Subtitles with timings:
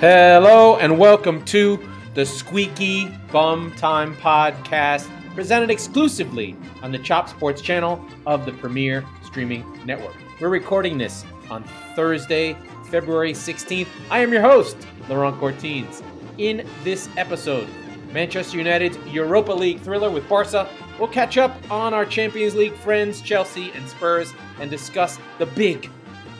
[0.00, 1.78] Hello and welcome to
[2.14, 9.04] the Squeaky Bum Time Podcast, presented exclusively on the Chop Sports channel of the Premier
[9.22, 10.16] Streaming Network.
[10.40, 13.88] We're recording this on Thursday, February 16th.
[14.10, 14.78] I am your host,
[15.10, 16.02] Laurent Courtines.
[16.38, 17.68] In this episode,
[18.10, 20.66] Manchester United's Europa League thriller with Barca.
[20.98, 25.90] We'll catch up on our Champions League friends, Chelsea and Spurs, and discuss the big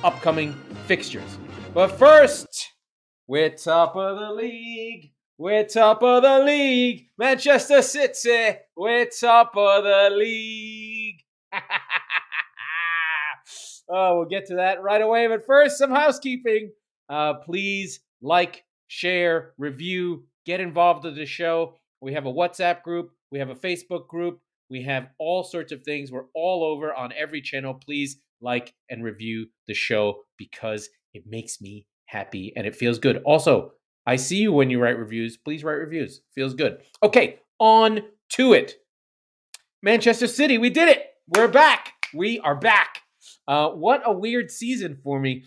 [0.03, 0.55] upcoming
[0.87, 1.37] fixtures.
[1.75, 2.71] But first,
[3.31, 5.13] we're top of the league.
[5.39, 7.07] We're top of the league.
[7.17, 8.59] Manchester City.
[8.77, 11.21] We're top of the league.
[13.89, 15.29] oh, we'll get to that right away.
[15.29, 16.73] But first, some housekeeping.
[17.09, 21.77] Uh, please like, share, review, get involved with the show.
[22.01, 23.13] We have a WhatsApp group.
[23.31, 24.41] We have a Facebook group.
[24.71, 26.11] We have all sorts of things.
[26.11, 27.75] We're all over on every channel.
[27.75, 33.23] Please like and review the show because it makes me happy and it feels good.
[33.25, 33.73] Also,
[34.07, 35.37] I see you when you write reviews.
[35.37, 36.23] Please write reviews.
[36.35, 36.79] Feels good.
[37.03, 38.75] Okay, on to it.
[39.83, 41.07] Manchester City, we did it.
[41.29, 41.93] We're back.
[42.13, 43.03] We are back.
[43.47, 45.45] Uh, what a weird season for me.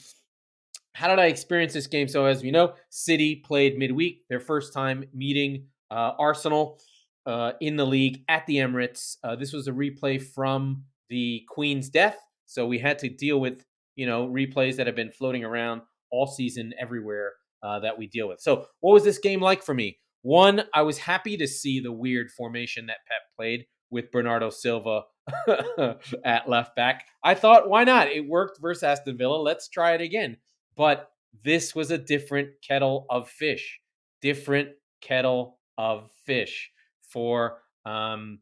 [0.94, 2.08] How did I experience this game?
[2.08, 6.80] So, as we know, City played midweek, their first time meeting uh, Arsenal
[7.26, 9.18] uh, in the league at the Emirates.
[9.24, 12.18] Uh, this was a replay from the Queen's death.
[12.46, 15.82] So, we had to deal with, you know, replays that have been floating around
[16.14, 17.34] all season everywhere
[17.64, 18.40] uh, that we deal with.
[18.40, 19.98] So, what was this game like for me?
[20.22, 25.02] One, I was happy to see the weird formation that Pep played with Bernardo Silva
[26.26, 27.06] at left back.
[27.24, 28.08] I thought, why not?
[28.08, 29.36] It worked versus Aston Villa.
[29.36, 30.38] Let's try it again.
[30.76, 31.10] But
[31.44, 33.80] this was a different kettle of fish.
[34.22, 34.70] Different
[35.02, 38.40] kettle of fish for um,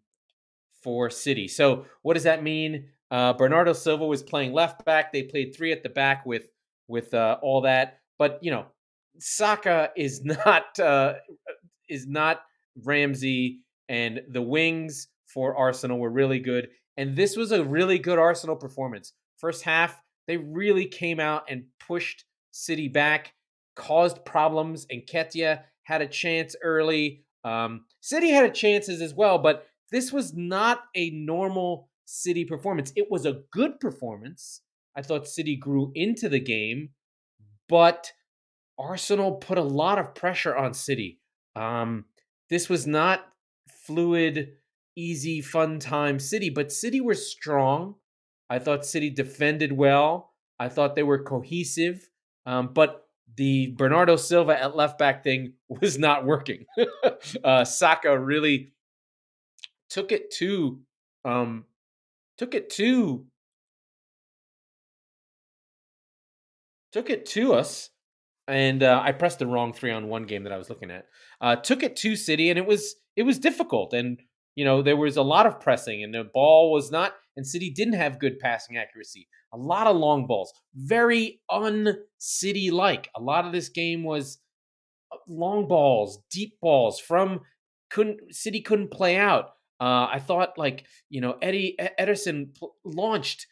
[0.83, 1.47] for City.
[1.47, 2.89] So, what does that mean?
[3.09, 5.11] Uh, Bernardo Silva was playing left back.
[5.11, 6.47] They played three at the back with
[6.91, 7.99] with uh, all that.
[8.19, 8.65] But you know,
[9.17, 11.13] Saka is not uh,
[11.89, 12.41] is not
[12.83, 16.69] Ramsey, and the wings for Arsenal were really good.
[16.97, 19.13] And this was a really good Arsenal performance.
[19.37, 23.33] First half, they really came out and pushed City back,
[23.75, 24.85] caused problems.
[24.89, 27.23] And Nketiah had a chance early.
[27.43, 32.91] Um, City had chances as well, but this was not a normal City performance.
[32.95, 34.61] It was a good performance.
[34.95, 36.89] I thought City grew into the game,
[37.69, 38.11] but
[38.77, 41.19] Arsenal put a lot of pressure on City.
[41.55, 42.05] Um,
[42.49, 43.21] this was not
[43.85, 44.53] fluid,
[44.95, 47.95] easy, fun time City, but City were strong.
[48.49, 50.33] I thought City defended well.
[50.59, 52.09] I thought they were cohesive.
[52.45, 56.65] Um, but the Bernardo Silva at left back thing was not working.
[57.43, 58.73] uh, Saka really
[59.89, 60.79] took it to
[61.23, 61.65] um,
[62.37, 63.25] took it to
[66.91, 67.89] took it to us,
[68.47, 71.05] and uh, I pressed the wrong three on one game that I was looking at.
[71.39, 74.21] Uh, took it to City, and it was it was difficult, and
[74.55, 77.69] you know there was a lot of pressing, and the ball was not, and City
[77.69, 79.27] didn't have good passing accuracy.
[79.53, 83.09] A lot of long balls, very un-City like.
[83.15, 84.39] A lot of this game was
[85.11, 87.41] uh, long balls, deep balls from
[87.89, 89.51] couldn't City couldn't play out.
[89.79, 93.47] Uh, I thought like you know Eddie Ederson launched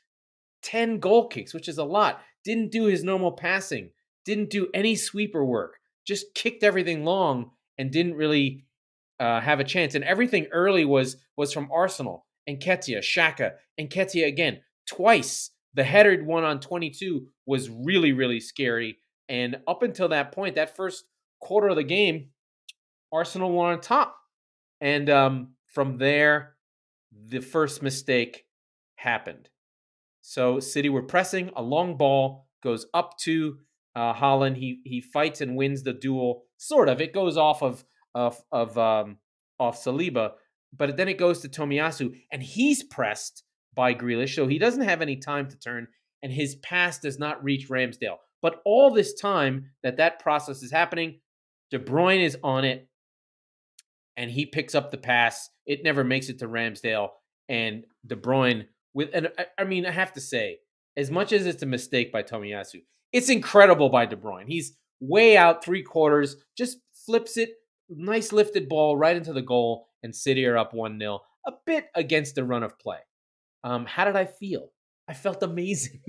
[0.62, 3.92] ten goal kicks, which is a lot didn't do his normal passing,
[4.26, 8.66] didn't do any sweeper work, just kicked everything long and didn't really
[9.20, 9.96] uh, have a chance.
[9.96, 15.52] And everything early was was from Arsenal and Nketiah, Xhaka and Nketiah again twice.
[15.76, 18.98] The headed one on 22 was really really scary.
[19.28, 21.06] And up until that point, that first
[21.40, 22.30] quarter of the game,
[23.12, 24.16] Arsenal were on top.
[24.82, 26.56] And um, from there,
[27.12, 28.46] the first mistake
[28.96, 29.50] happened.
[30.22, 33.58] So City were pressing a long ball, goes up to
[33.96, 34.58] uh, Haaland.
[34.58, 36.44] He he fights and wins the duel.
[36.58, 37.02] Sort of.
[37.02, 39.18] It goes off of of of um,
[39.60, 40.32] off Saliba,
[40.76, 43.44] but then it goes to Tomiyasu, and he's pressed
[43.76, 45.88] by Grealish, so he doesn't have any time to turn,
[46.22, 48.18] and his pass does not reach Ramsdale.
[48.42, 51.20] But all this time that that process is happening,
[51.72, 52.88] De Bruyne is on it,
[54.18, 55.50] and he picks up the pass.
[55.66, 57.10] It never makes it to Ramsdale,
[57.48, 60.60] and De Bruyne with and I, I mean I have to say,
[60.98, 62.82] as much as it's a mistake by Tomiyasu,
[63.12, 64.48] it's incredible by De Bruyne.
[64.48, 67.52] He's way out three quarters, just flips it,
[67.90, 71.88] nice lifted ball right into the goal, and City are up one 0 a bit
[71.96, 73.00] against the run of play.
[73.64, 74.72] Um, how did I feel?
[75.08, 76.02] I felt amazing.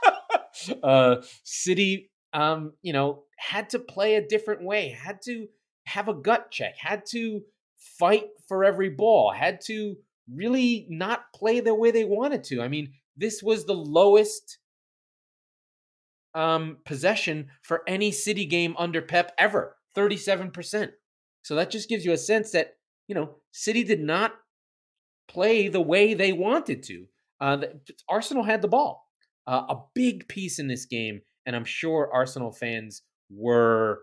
[0.82, 5.48] uh, City, um, you know, had to play a different way, had to
[5.86, 7.42] have a gut check, had to
[7.76, 9.96] fight for every ball, had to
[10.32, 12.62] really not play the way they wanted to.
[12.62, 14.58] I mean, this was the lowest
[16.34, 20.90] um, possession for any City game under Pep ever, 37%.
[21.42, 22.74] So that just gives you a sense that,
[23.08, 24.32] you know, City did not
[25.28, 27.06] play the way they wanted to.
[27.40, 29.06] Uh, the, Arsenal had the ball.
[29.46, 34.02] Uh, a big piece in this game, and I'm sure Arsenal fans were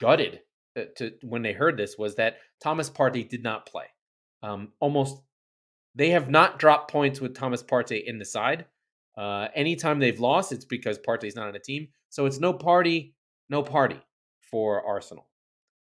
[0.00, 0.40] gutted
[0.76, 3.84] to, uh, to when they heard this, was that Thomas Partey did not play.
[4.42, 5.20] Um, almost,
[5.94, 8.66] they have not dropped points with Thomas Partey in the side.
[9.16, 11.88] Uh, anytime they've lost, it's because Partey's not on the team.
[12.08, 13.14] So it's no party,
[13.48, 14.00] no party
[14.40, 15.26] for Arsenal.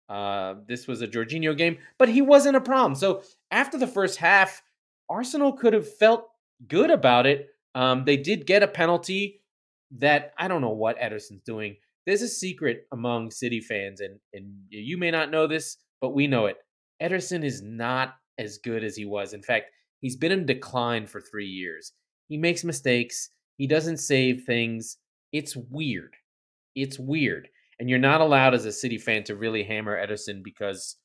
[0.08, 2.94] Uh, this was a Jorginho game, but he wasn't a problem.
[2.94, 4.62] So after the first half,
[5.08, 6.28] Arsenal could have felt
[6.68, 7.48] good about it.
[7.74, 9.42] Um, they did get a penalty
[9.98, 11.76] that I don't know what Ederson's doing.
[12.06, 16.26] There's a secret among City fans, and and you may not know this, but we
[16.26, 16.56] know it.
[17.00, 19.32] Ederson is not as good as he was.
[19.32, 19.70] In fact,
[20.02, 21.92] he's been in decline for three years.
[22.28, 23.30] He makes mistakes.
[23.56, 24.98] He doesn't save things.
[25.32, 26.14] It's weird.
[26.74, 27.48] It's weird.
[27.80, 30.96] And you're not allowed as a City fan to really hammer Ederson because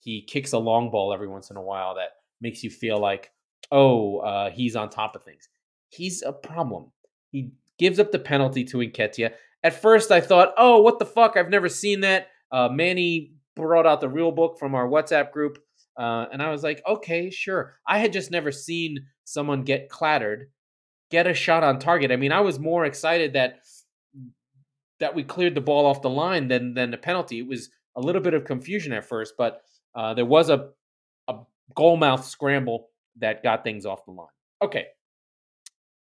[0.00, 2.10] he kicks a long ball every once in a while that
[2.40, 3.30] makes you feel like,
[3.70, 5.48] oh, uh, he's on top of things.
[5.88, 6.92] He's a problem.
[7.30, 9.32] He gives up the penalty to Nketiah.
[9.62, 11.36] At first, I thought, oh, what the fuck?
[11.36, 12.28] I've never seen that.
[12.50, 15.58] Uh, Manny brought out the real book from our WhatsApp group.
[15.98, 17.74] Uh, and I was like, okay, sure.
[17.86, 20.50] I had just never seen someone get clattered,
[21.10, 22.10] get a shot on target.
[22.10, 23.60] I mean, I was more excited that
[25.00, 27.38] that we cleared the ball off the line than than the penalty.
[27.38, 29.62] It was a little bit of confusion at first, but
[29.94, 30.70] uh, there was a
[31.28, 31.38] a
[31.76, 32.88] goalmouth scramble
[33.18, 34.28] that got things off the line.
[34.62, 34.86] Okay,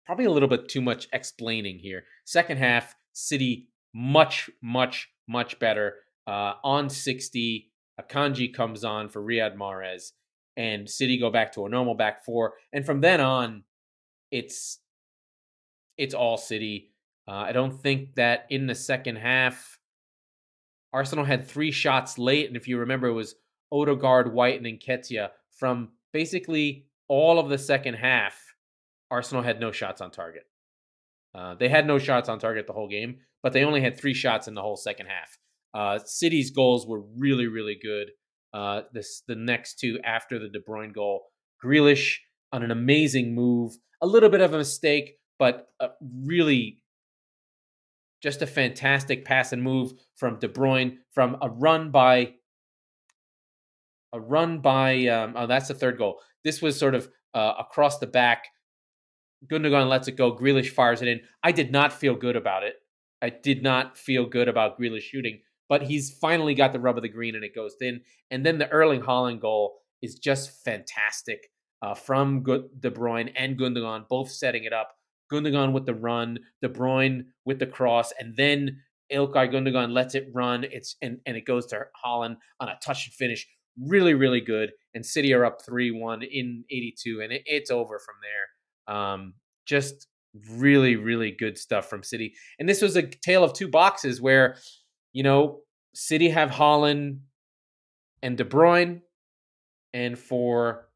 [0.05, 2.03] probably a little bit too much explaining here.
[2.25, 5.95] Second half, City much much much better.
[6.25, 10.11] Uh, on sixty, Akanji comes on for Riyad Mahrez,
[10.57, 13.63] and City go back to a normal back four, and from then on,
[14.31, 14.79] it's
[15.97, 16.91] it's all City.
[17.27, 19.79] Uh, I don't think that in the second half,
[20.91, 23.35] Arsenal had three shots late, and if you remember, it was
[23.71, 28.39] Odegaard, White, and Nketiah from basically all of the second half.
[29.09, 30.43] Arsenal had no shots on target.
[31.35, 34.13] Uh, they had no shots on target the whole game, but they only had three
[34.13, 35.37] shots in the whole second half.
[35.73, 38.11] Uh, City's goals were really, really good.
[38.53, 41.23] Uh, this the next two after the De Bruyne goal.
[41.63, 42.17] Grealish
[42.51, 45.69] on an amazing move, a little bit of a mistake, but
[46.01, 46.83] really
[48.21, 52.33] just a fantastic pass and move from De Bruyne from a run by
[54.13, 56.21] a run by um, oh that's the third goal.
[56.43, 58.45] This was sort of uh, across the back.
[59.47, 60.33] Gundogan lets it go.
[60.33, 61.19] Grealish fires it in.
[61.43, 62.75] I did not feel good about it.
[63.21, 67.03] I did not feel good about Grealish shooting, but he's finally got the rub of
[67.03, 68.01] the green and it goes in.
[68.31, 71.49] And then the Erling Haaland goal is just fantastic
[71.81, 74.95] uh, from De Bruyne and Gundogan, both setting it up.
[75.31, 78.81] Gundogan with the run, De Bruyne with the cross, and then
[79.11, 80.63] Ilkay Gundogan lets it run.
[80.63, 83.47] It's and, and it goes to Haaland on a touch and finish.
[83.81, 84.71] Really, really good.
[84.93, 88.95] And City are up 3 1 in 82, and it, it's over from there.
[88.95, 89.33] Um,
[89.65, 90.07] just
[90.51, 92.33] really, really good stuff from City.
[92.59, 94.57] And this was a tale of two boxes where,
[95.13, 95.61] you know,
[95.93, 97.19] City have Haaland
[98.21, 99.01] and De Bruyne,
[99.93, 100.89] and for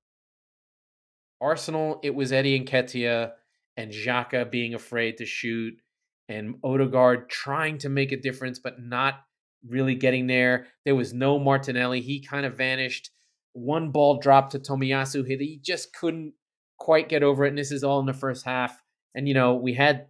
[1.40, 3.32] Arsenal, it was Eddie Nketiah
[3.78, 5.76] and Xhaka being afraid to shoot
[6.28, 9.22] and Odegaard trying to make a difference but not
[9.68, 10.68] really getting there.
[10.84, 12.02] There was no Martinelli.
[12.02, 13.12] He kind of vanished.
[13.54, 15.26] One ball dropped to Tomiyasu.
[15.28, 16.34] He just couldn't
[16.80, 17.50] quite get over it.
[17.50, 18.82] And this is all in the first half.
[19.16, 20.08] And you know, we had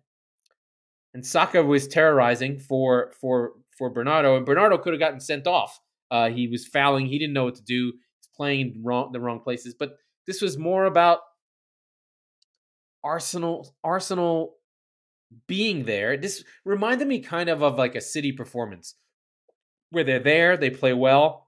[1.14, 5.80] and Saka was terrorizing for for for Bernardo, and Bernardo could have gotten sent off.
[6.10, 7.08] Uh, he was fouling.
[7.08, 7.94] He didn't know what to do.
[8.20, 9.76] He's playing wrong the wrong places.
[9.78, 11.20] But this was more about
[13.04, 14.56] Arsenal Arsenal
[15.48, 16.18] being there.
[16.18, 18.96] This reminded me kind of of like a City performance
[19.90, 21.48] where they're there, they play well.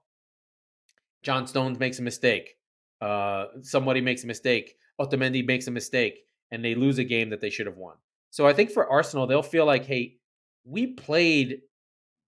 [1.22, 2.56] John Stones makes a mistake.
[3.00, 4.74] Uh, somebody makes a mistake.
[5.00, 6.20] Otamendi makes a mistake,
[6.50, 7.96] and they lose a game that they should have won.
[8.30, 10.16] So I think for Arsenal, they'll feel like, hey,
[10.64, 11.60] we played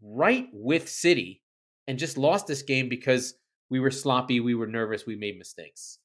[0.02, 1.42] right with City
[1.86, 3.34] and just lost this game because
[3.70, 5.98] we were sloppy, we were nervous, we made mistakes.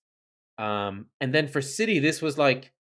[0.57, 2.71] Um, and then for City, this was like,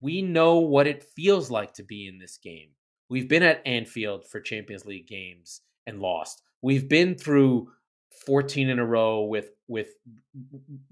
[0.00, 2.68] we know what it feels like to be in this game.
[3.08, 6.42] We've been at Anfield for Champions League games and lost.
[6.62, 7.70] We've been through
[8.26, 9.88] 14 in a row with with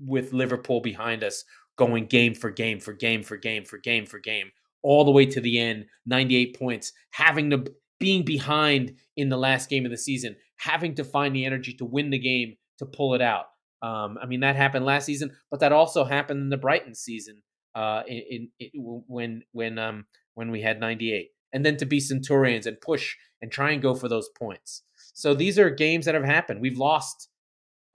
[0.04, 1.44] with Liverpool behind us
[1.76, 4.50] going game for game for game for game for game for game
[4.82, 7.64] all the way to the end 98 points having to
[8.02, 11.84] being behind in the last game of the season having to find the energy to
[11.84, 13.46] win the game to pull it out
[13.82, 17.42] um, I mean that happened last season but that also happened in the Brighton season
[17.74, 18.70] uh, in, in,
[19.08, 21.28] when when um, when we had 98.
[21.52, 24.82] and then to be Centurions and push and try and go for those points.
[25.14, 26.60] So these are games that have happened.
[26.60, 27.28] We've lost,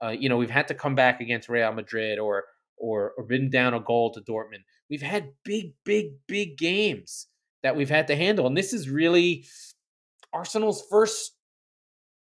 [0.02, 2.44] uh, you know, we've had to come back against Real Madrid or
[2.76, 4.64] or or been down a goal to Dortmund.
[4.88, 7.26] We've had big, big, big games
[7.62, 9.44] that we've had to handle, and this is really
[10.32, 11.32] Arsenal's first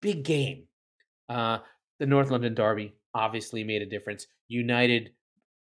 [0.02, 0.64] big game.
[1.30, 1.60] Uh,
[2.00, 4.28] the North London Derby obviously made a difference.
[4.48, 5.12] United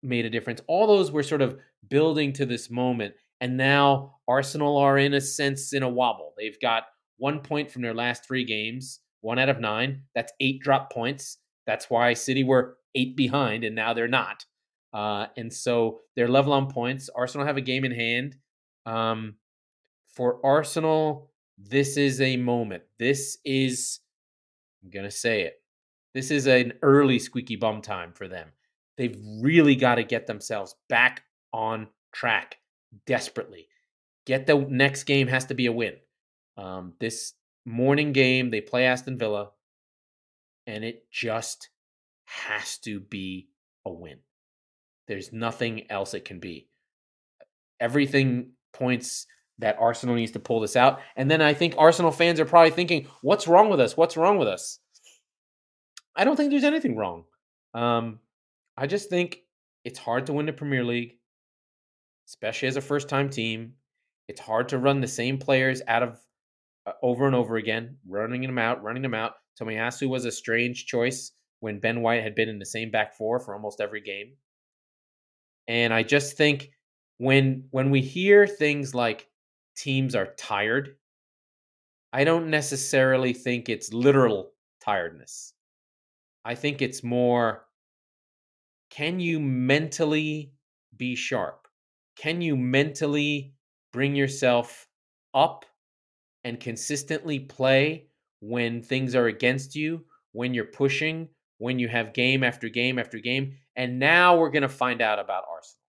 [0.02, 0.60] made a difference.
[0.66, 3.14] All those were sort of building to this moment.
[3.40, 6.32] And now Arsenal are, in a sense, in a wobble.
[6.38, 6.84] They've got
[7.18, 10.02] one point from their last three games, one out of nine.
[10.14, 11.38] That's eight drop points.
[11.66, 14.44] That's why City were eight behind, and now they're not.
[14.92, 17.08] Uh, and so they're level on points.
[17.14, 18.36] Arsenal have a game in hand.
[18.86, 19.36] Um,
[20.14, 21.31] for Arsenal,
[21.68, 22.82] this is a moment.
[22.98, 24.00] This is,
[24.82, 25.62] I'm going to say it,
[26.14, 28.48] this is an early squeaky bum time for them.
[28.98, 32.58] They've really got to get themselves back on track
[33.06, 33.68] desperately.
[34.26, 35.94] Get the next game has to be a win.
[36.56, 37.32] Um, this
[37.64, 39.50] morning game, they play Aston Villa,
[40.66, 41.70] and it just
[42.24, 43.48] has to be
[43.84, 44.18] a win.
[45.08, 46.68] There's nothing else it can be.
[47.80, 49.26] Everything points
[49.62, 51.00] that Arsenal needs to pull this out.
[51.16, 53.96] And then I think Arsenal fans are probably thinking, what's wrong with us?
[53.96, 54.80] What's wrong with us?
[56.16, 57.24] I don't think there's anything wrong.
[57.72, 58.18] Um,
[58.76, 59.38] I just think
[59.84, 61.14] it's hard to win the Premier League,
[62.28, 63.74] especially as a first time team.
[64.26, 66.18] It's hard to run the same players out of
[66.84, 69.34] uh, over and over again, running them out, running them out.
[69.60, 73.38] Tomiyasu was a strange choice when Ben White had been in the same back four
[73.38, 74.32] for almost every game.
[75.68, 76.70] And I just think
[77.18, 79.28] when when we hear things like
[79.76, 80.96] teams are tired,
[82.12, 84.52] I don't necessarily think it's literal
[84.84, 85.54] tiredness.
[86.44, 87.64] I think it's more
[88.90, 90.52] can you mentally
[90.98, 91.66] be sharp?
[92.16, 93.54] Can you mentally
[93.90, 94.86] bring yourself
[95.32, 95.64] up
[96.44, 98.08] and consistently play
[98.40, 103.18] when things are against you, when you're pushing, when you have game after game after
[103.18, 103.54] game?
[103.76, 105.80] And now we're going to find out about Arsenal.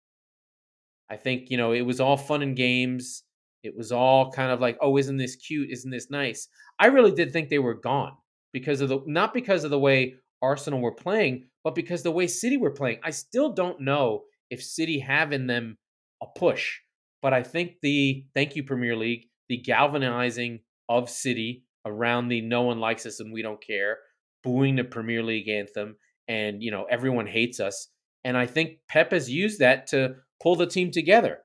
[1.10, 3.24] I think, you know, it was all fun and games.
[3.62, 5.70] It was all kind of like, oh, isn't this cute?
[5.70, 6.48] Isn't this nice?
[6.78, 8.12] I really did think they were gone
[8.52, 12.26] because of the, not because of the way Arsenal were playing, but because the way
[12.26, 15.78] City were playing, I still don't know if City have in them
[16.22, 16.78] a push.
[17.22, 22.62] But I think the thank you Premier League, the galvanizing of City around the no
[22.62, 23.98] one likes us and we don't care,
[24.42, 25.96] booing the Premier League anthem,
[26.28, 27.88] and you know everyone hates us.
[28.24, 31.38] And I think Pep has used that to pull the team together.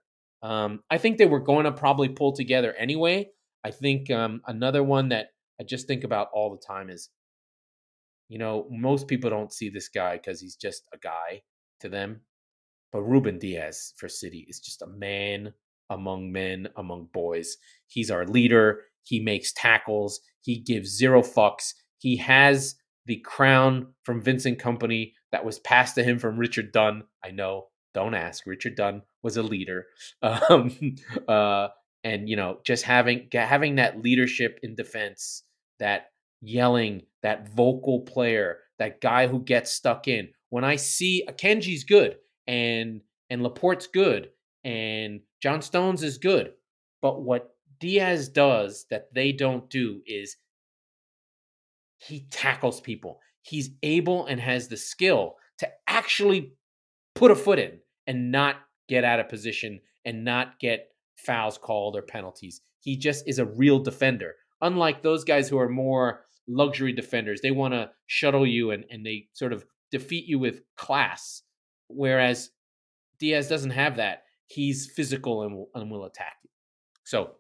[0.44, 3.30] Um, I think they were going to probably pull together anyway.
[3.64, 5.30] I think um, another one that
[5.60, 7.10] I just think about all the time is
[8.30, 11.42] you know, most people don't see this guy because he's just a guy
[11.80, 12.22] to them.
[12.92, 15.54] But Ruben Dias for City is just a man
[15.90, 17.58] among men, among boys.
[17.88, 18.82] He's our leader.
[19.04, 20.20] He makes tackles.
[20.42, 21.74] He gives zero fucks.
[22.00, 22.76] He has
[23.06, 27.04] the crown from Vincent Kompany that was passed to him from Richard Dunne.
[27.24, 27.68] I know,
[27.98, 28.46] don't ask.
[28.46, 29.88] Richard Dunne was a leader.
[30.22, 30.96] Um,
[31.28, 31.70] uh,
[32.04, 35.42] and you know, just having having that leadership in defense,
[35.80, 40.30] that yelling, that vocal player, that guy who gets stuck in.
[40.50, 43.02] When I see Akanji's good and
[43.32, 44.30] and Laporte's good
[44.64, 46.52] and John Stones is good,
[47.02, 50.38] but what Dias does that they don't do is
[51.98, 53.20] he tackles people.
[53.42, 56.54] He's able and has the skill to actually
[57.16, 58.56] put a foot in and not
[58.88, 62.62] get out of position and not get fouls called or penalties.
[62.80, 64.36] He just is a real defender.
[64.62, 67.42] Unlike those guys who are more luxury defenders.
[67.42, 71.44] They want to shuttle you and, and they sort of defeat you with class.
[71.90, 72.52] Whereas
[73.20, 74.24] Dias doesn't have that.
[74.48, 76.50] He's physical and will, and will attack you.
[77.04, 77.32] So,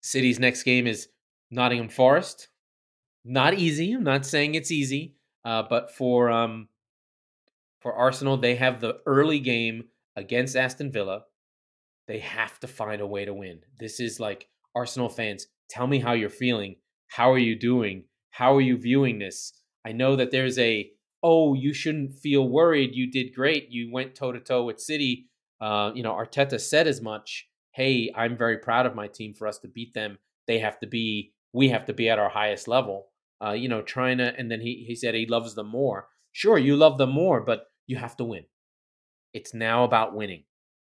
[0.00, 1.08] City's next game is
[1.50, 2.48] Nottingham Forest.
[3.24, 3.92] Not easy.
[3.92, 6.68] I'm not saying it's easy, uh, but for um,
[7.80, 9.84] for Arsenal, they have the early game
[10.16, 11.22] against Aston Villa.
[12.06, 13.60] They have to find a way to win.
[13.78, 15.46] This is like Arsenal fans.
[15.70, 16.76] Tell me how you're feeling
[17.08, 18.04] how are you doing?
[18.30, 19.52] How are you viewing this?
[19.84, 20.90] I know that there's a,
[21.22, 22.94] oh, you shouldn't feel worried.
[22.94, 23.70] You did great.
[23.70, 25.26] You went toe to toe with City.
[25.60, 27.48] Uh, you know, Arteta said as much.
[27.72, 30.18] Hey, I'm very proud of my team for us to beat them.
[30.46, 33.08] They have to be, we have to be at our highest level.
[33.44, 36.08] Uh, you know, trying to, and then he, he said he loves them more.
[36.32, 38.44] Sure, you love them more, but you have to win.
[39.34, 40.44] It's now about winning,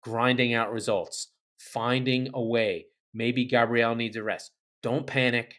[0.02, 2.86] grinding out results, finding a way.
[3.14, 4.50] Maybe Gabriel needs a rest.
[4.82, 5.54] Don't panic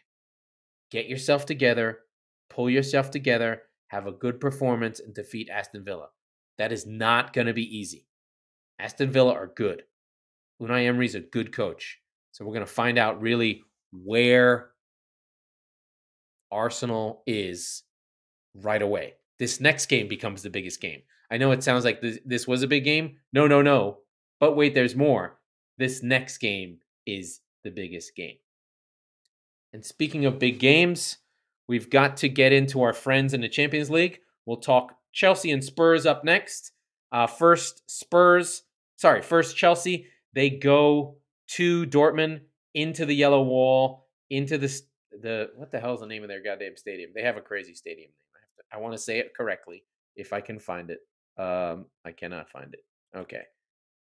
[0.90, 2.00] get yourself together,
[2.50, 6.08] pull yourself together, have a good performance, and defeat Aston Villa.
[6.58, 8.06] That is not going to be easy.
[8.78, 9.82] Aston Villa are good.
[10.60, 12.00] Unai Emery is a good coach.
[12.32, 14.70] So we're going to find out really where
[16.50, 17.82] Arsenal is
[18.54, 19.14] right away.
[19.38, 21.02] This next game becomes the biggest game.
[21.30, 23.16] I know it sounds like this, this was a big game.
[23.32, 23.98] No, no, no.
[24.40, 25.38] But wait, there's more.
[25.76, 28.36] This next game is the biggest game.
[29.72, 31.18] And speaking of big games,
[31.68, 34.20] we've got to get into our friends in the Champions League.
[34.46, 36.72] We'll talk Chelsea and Spurs up next.
[37.12, 38.62] Uh, first, Spurs,
[38.96, 40.06] sorry, first Chelsea.
[40.34, 41.16] They go
[41.48, 42.40] to Dortmund
[42.74, 44.80] into the yellow wall, into the
[45.20, 47.10] the what the hell is the name of their goddamn stadium?
[47.14, 48.68] They have a crazy stadium name.
[48.72, 49.84] I I want to say it correctly
[50.16, 51.00] if I can find it.
[51.38, 52.84] Um, I cannot find it.
[53.16, 53.42] Okay,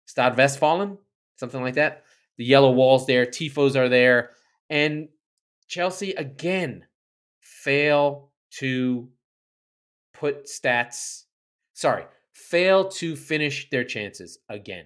[0.06, 0.98] Stad Westfalen,
[1.38, 2.04] something like that.
[2.38, 4.32] The yellow walls there, tifos are there,
[4.70, 5.10] and
[5.68, 6.86] Chelsea again
[7.40, 9.10] fail to
[10.14, 11.24] put stats.
[11.74, 14.86] Sorry, fail to finish their chances again.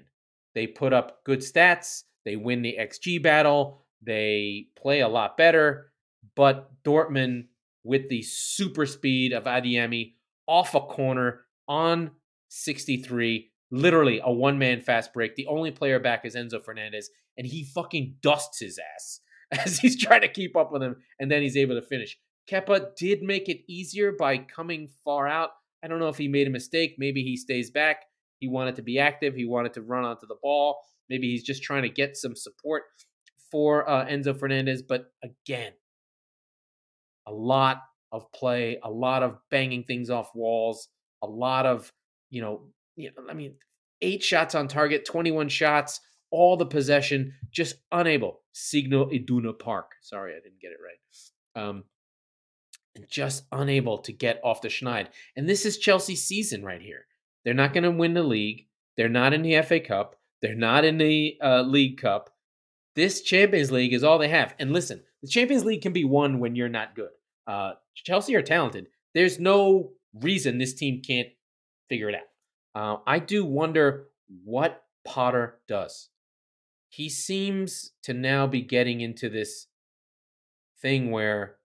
[0.55, 2.03] They put up good stats.
[2.25, 3.85] They win the XG battle.
[4.01, 5.91] They play a lot better.
[6.35, 7.45] But Dortmund,
[7.83, 10.13] with the super speed of Adeyemi
[10.47, 12.11] off a corner on
[12.49, 15.35] 63, literally a one man fast break.
[15.35, 19.21] The only player back is Enzo Fernandez, and he fucking dusts his ass
[19.65, 22.17] as he's trying to keep up with him, and then he's able to finish.
[22.49, 25.51] Kepa did make it easier by coming far out.
[25.83, 26.95] I don't know if he made a mistake.
[26.97, 28.03] Maybe he stays back.
[28.39, 29.35] He wanted to be active.
[29.35, 30.79] He wanted to run onto the ball.
[31.09, 32.83] Maybe he's just trying to get some support
[33.51, 34.81] for uh, Enzo Fernandez.
[34.81, 35.73] But again,
[37.27, 40.87] a lot of play, a lot of banging things off walls,
[41.21, 41.91] a lot of,
[42.29, 42.61] you know,
[42.95, 43.55] you know, I mean,
[44.01, 48.41] eight shots on target, 21 shots, all the possession, just unable.
[48.51, 49.93] Signal Iduna Park.
[50.01, 51.63] Sorry, I didn't get it right.
[51.63, 51.83] Um,
[53.09, 55.07] just unable to get off the schneid.
[55.35, 57.05] And this is Chelsea's season right here.
[57.43, 58.67] They're not going to win the league.
[58.97, 60.15] They're not in the FA Cup.
[60.41, 62.29] They're not in the uh, League Cup.
[62.95, 64.55] This Champions League is all they have.
[64.59, 67.11] And listen, the Champions League can be won when you're not good.
[67.47, 68.87] Uh, Chelsea are talented.
[69.13, 71.29] There's no reason this team can't
[71.89, 72.21] figure it out.
[72.75, 74.07] Uh, I do wonder
[74.43, 76.09] what Potter does.
[76.89, 79.67] He seems to now be getting into this
[80.81, 81.57] thing where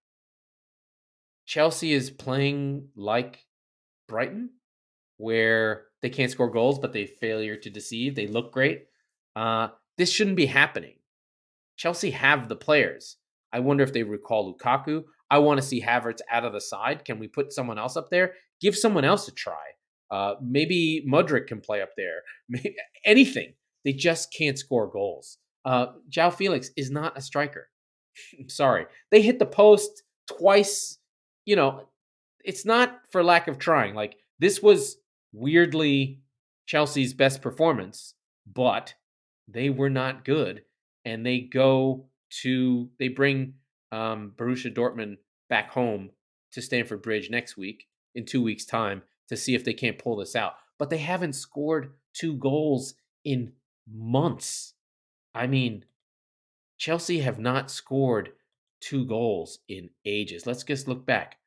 [1.46, 3.46] Chelsea is playing like
[4.08, 4.50] Brighton,
[5.16, 8.14] where they can't score goals, but they failure to deceive.
[8.14, 8.86] They look great.
[9.36, 10.96] Uh, this shouldn't be happening.
[11.76, 13.16] Chelsea have the players.
[13.52, 15.04] I wonder if they recall Lukaku.
[15.30, 17.04] I want to see Havertz out of the side.
[17.04, 18.34] Can we put someone else up there?
[18.60, 19.72] Give someone else a try.
[20.10, 22.22] Uh, maybe Mudryk can play up there.
[23.04, 23.54] Anything.
[23.84, 25.38] They just can't score goals.
[25.64, 27.68] Uh, João Felix is not a striker.
[28.48, 28.86] Sorry.
[29.10, 30.98] They hit the post twice
[31.44, 31.88] you know,
[32.44, 33.94] it's not for lack of trying.
[33.94, 34.96] Like this was
[35.32, 36.20] weirdly
[36.66, 38.14] Chelsea's best performance,
[38.50, 38.94] but
[39.48, 40.62] they were not good,
[41.04, 42.06] and they go
[42.42, 43.54] to they bring
[43.92, 46.10] um, Borussia Dortmund back home
[46.52, 50.16] to Stamford Bridge next week in two weeks' time to see if they can't pull
[50.16, 50.54] this out.
[50.78, 53.52] But they haven't scored two goals in
[53.90, 54.74] months.
[55.34, 55.84] I mean,
[56.78, 58.30] Chelsea have not scored
[58.80, 60.46] two goals in ages.
[60.46, 61.38] Let's just look back.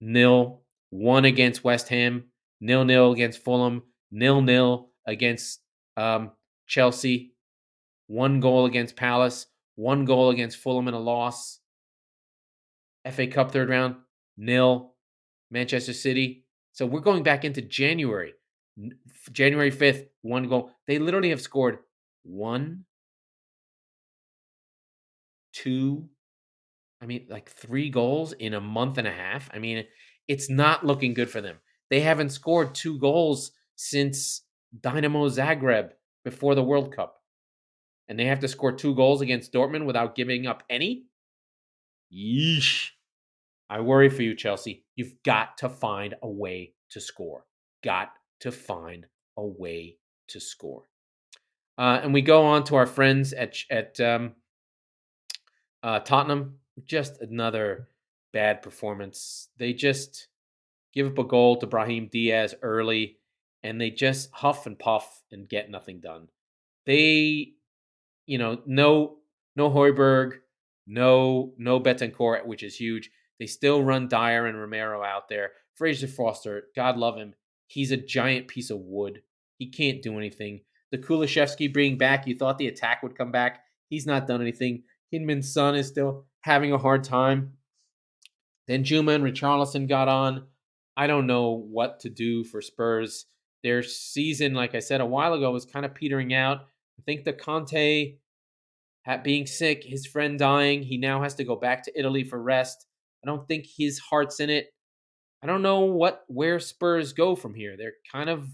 [0.00, 2.24] Nil, one against West Ham,
[2.60, 5.60] nil nil against Fulham, nil nil against
[5.96, 6.32] um,
[6.66, 7.34] Chelsea,
[8.06, 11.60] one goal against Palace, one goal against Fulham in a loss.
[13.10, 13.96] FA Cup third round,
[14.36, 14.92] nil.
[15.52, 16.41] Manchester City.
[16.72, 18.34] So we're going back into January.
[19.32, 20.72] January 5th, one goal.
[20.86, 21.78] They literally have scored
[22.22, 22.84] one,
[25.52, 26.08] two,
[27.02, 29.50] I mean, like three goals in a month and a half.
[29.52, 29.84] I mean,
[30.28, 31.56] it's not looking good for them.
[31.90, 34.42] They haven't scored two goals since
[34.80, 35.90] Dynamo Zagreb
[36.24, 37.16] before the World Cup.
[38.08, 41.04] And they have to score two goals against Dortmund without giving up any?
[42.12, 42.90] Yeesh.
[43.72, 44.84] I worry for you, Chelsea.
[44.96, 47.46] You've got to find a way to score.
[47.82, 49.06] Got to find
[49.38, 49.96] a way
[50.28, 50.82] to score.
[51.78, 54.32] Uh, and we go on to our friends at at um,
[55.82, 56.58] uh, Tottenham.
[56.84, 57.88] Just another
[58.34, 59.48] bad performance.
[59.56, 60.28] They just
[60.92, 63.16] give up a goal to Brahim Diaz early,
[63.62, 66.28] and they just huff and puff and get nothing done.
[66.84, 67.54] They,
[68.26, 69.16] you know, no
[69.56, 70.40] no Højbjerg,
[70.86, 73.10] no no Bentancur, which is huge.
[73.38, 75.52] They still run Dier and Romero out there.
[75.74, 77.34] Fraser Forster, God love him,
[77.66, 79.22] he's a giant piece of wood.
[79.58, 80.60] He can't do anything.
[80.90, 83.64] The Kulusevski bringing back, you thought the attack would come back.
[83.88, 84.82] He's not done anything.
[85.12, 87.54] Heung-min Son is still having a hard time.
[88.68, 90.46] Danjuma and Richarlison got on.
[90.96, 93.26] I don't know what to do for Spurs.
[93.62, 96.62] Their season, like I said a while ago, was kind of petering out.
[96.98, 98.16] I think the Conte
[99.06, 100.82] at being sick, his friend dying.
[100.82, 102.86] He now has to go back to Italy for rest.
[103.22, 104.66] I don't think his heart's in it.
[105.42, 107.76] I don't know what where Spurs go from here.
[107.76, 108.48] They're kind of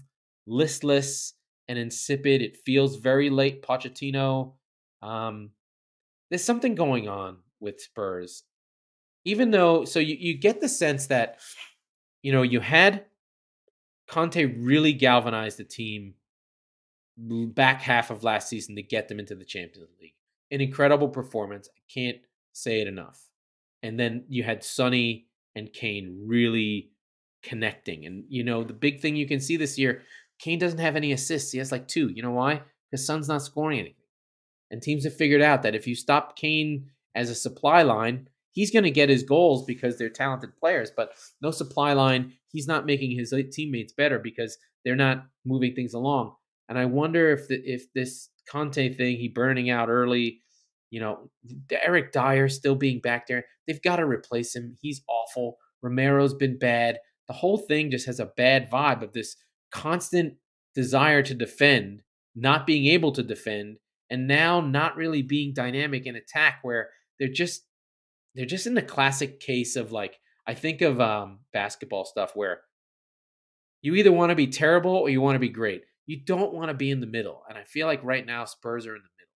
[0.47, 1.33] listless
[1.67, 2.41] and insipid.
[2.41, 4.53] It feels very late Pochettino.
[5.01, 5.51] Um,
[6.29, 8.43] there's something going on with Spurs.
[9.25, 11.39] Even though, so you, you get the sense that,
[12.23, 13.05] you know, you had
[14.07, 16.15] Conte really galvanized the team
[17.17, 20.15] back half of last season to get them into the Champions League.
[20.51, 21.69] An incredible performance.
[21.75, 22.17] I can't
[22.53, 23.28] say it enough.
[23.83, 26.91] And then you had Sonny and Kane really
[27.43, 28.05] connecting.
[28.05, 30.01] And you know, the big thing you can see this year,
[30.39, 31.51] Kane doesn't have any assists.
[31.51, 32.09] He has like two.
[32.09, 32.61] You know why?
[32.89, 33.95] Because Son's not scoring anything.
[34.71, 38.71] And teams have figured out that if you stop Kane as a supply line, he's
[38.71, 40.91] going to get his goals because they're talented players.
[40.95, 45.93] But no supply line, he's not making his teammates better because they're not moving things
[45.93, 46.35] along.
[46.67, 50.41] And I wonder if the, if this Conte thing, he burning out early,
[50.91, 51.29] you know,
[51.71, 54.77] Eric Dier still being back there, they've got to replace him.
[54.81, 55.57] He's awful.
[55.83, 56.97] Romero's been bad.
[57.27, 59.35] The whole thing just has a bad vibe of this
[59.71, 60.33] constant
[60.73, 62.01] desire to defend,
[62.35, 63.77] not being able to defend,
[64.09, 67.61] and now not really being dynamic in attack where they're just
[68.33, 72.61] they're just in the classic case of like I think of um basketball stuff where
[73.83, 75.83] you either want to be terrible or you want to be great.
[76.07, 77.43] You don't want to be in the middle.
[77.47, 79.31] And I feel like right now Spurs are in the middle.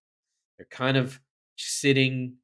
[0.58, 1.20] They're kind of
[1.56, 2.38] sitting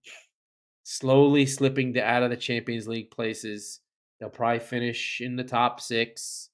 [0.91, 3.79] slowly slipping to out of the Champions League places.
[4.19, 6.51] They'll probably finish in the top 6.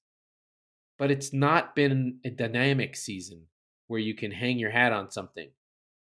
[0.99, 3.45] But it's not been a dynamic season
[3.87, 5.49] where you can hang your hat on something.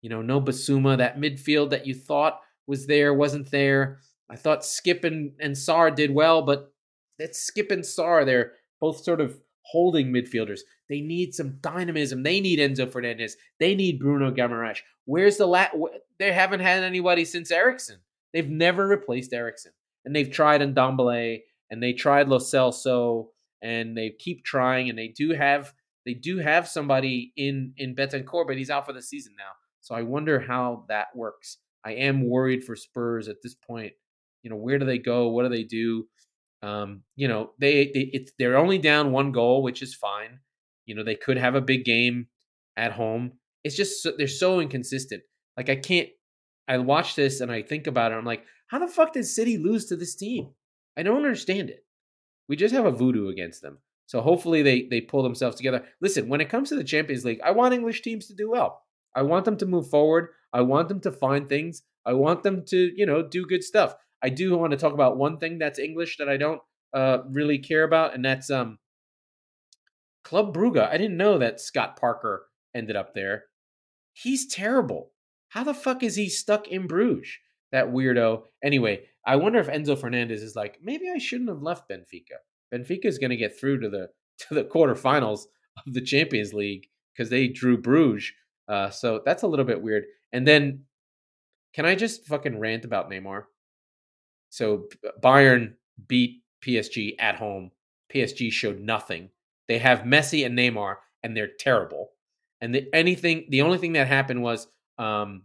[0.01, 3.99] You know, no Bissouma, that midfield that you thought was there, wasn't there.
[4.31, 6.73] I thought Skipp and, and Sarr did well, but
[7.19, 8.25] that's Skipp and Sarr.
[8.25, 10.61] They're both sort of holding midfielders.
[10.88, 12.23] They need some dynamism.
[12.23, 13.37] They need Enzo Fernandez.
[13.59, 14.79] They need Bruno Guimaraes.
[15.05, 15.73] Where's the lat?
[16.21, 17.99] They haven't had anybody since Eriksen.
[18.33, 19.73] They've never replaced Eriksen,
[20.05, 21.40] and they've tried Ndombele
[21.71, 23.29] and they tried Lo Celso,
[23.62, 25.73] and they keep trying, and they do have
[26.05, 29.53] they do have somebody in in Bentancur, but he's out for the season now.
[29.81, 31.59] So I wonder how that works.
[31.85, 33.93] I am worried for Spurs at this point.
[34.43, 35.29] You know, where do they go?
[35.29, 36.07] What do they do?
[36.62, 40.40] Um, you know, they, they it's they're only down one goal, which is fine.
[40.87, 42.27] You know, they could have a big game
[42.77, 43.33] at home.
[43.62, 45.23] It's just so, they're so inconsistent.
[45.57, 46.09] Like I can't.
[46.71, 48.15] I watch this and I think about it.
[48.15, 50.51] I'm like, how the fuck did City lose to this team?
[50.97, 51.85] I don't understand it.
[52.49, 53.79] We just have a voodoo against them.
[54.07, 55.85] So hopefully they they pull themselves together.
[56.01, 58.83] Listen, when it comes to the Champions League, I want English teams to do well.
[59.17, 60.29] I want them to move forward.
[60.53, 61.83] I want them to find things.
[62.07, 63.97] I want them to, you know, do good stuff.
[64.23, 66.61] I do want to talk about one thing that's English that I don't
[66.95, 68.79] uh, really care about, and that's um,
[70.23, 70.89] Club Brugge.
[70.89, 73.45] I didn't know that Scott Parker ended up there.
[74.13, 75.11] He's terrible.
[75.51, 77.29] How the fuck is he stuck in Bruges?
[77.73, 78.45] That weirdo.
[78.65, 82.39] Anyway, I wonder if Enzo Fernandez is like, maybe I shouldn't have left Benfica.
[82.75, 84.09] Benfica is going to get through to the
[84.49, 85.43] to the quarterfinals
[85.87, 88.33] of the Champions League because they drew Bruges.
[88.69, 90.05] Uh, so that's a little bit weird.
[90.33, 90.85] And then,
[91.75, 93.45] can I just fucking rant about Neymar?
[94.49, 94.89] So
[95.23, 95.75] Bayern
[96.09, 97.71] beat PSG at home.
[98.13, 99.31] PSG showed nothing.
[99.69, 102.11] They have Messi and Neymar, and they're terrible.
[102.61, 104.67] And the, anything, the only thing that happened was,
[105.01, 105.43] um,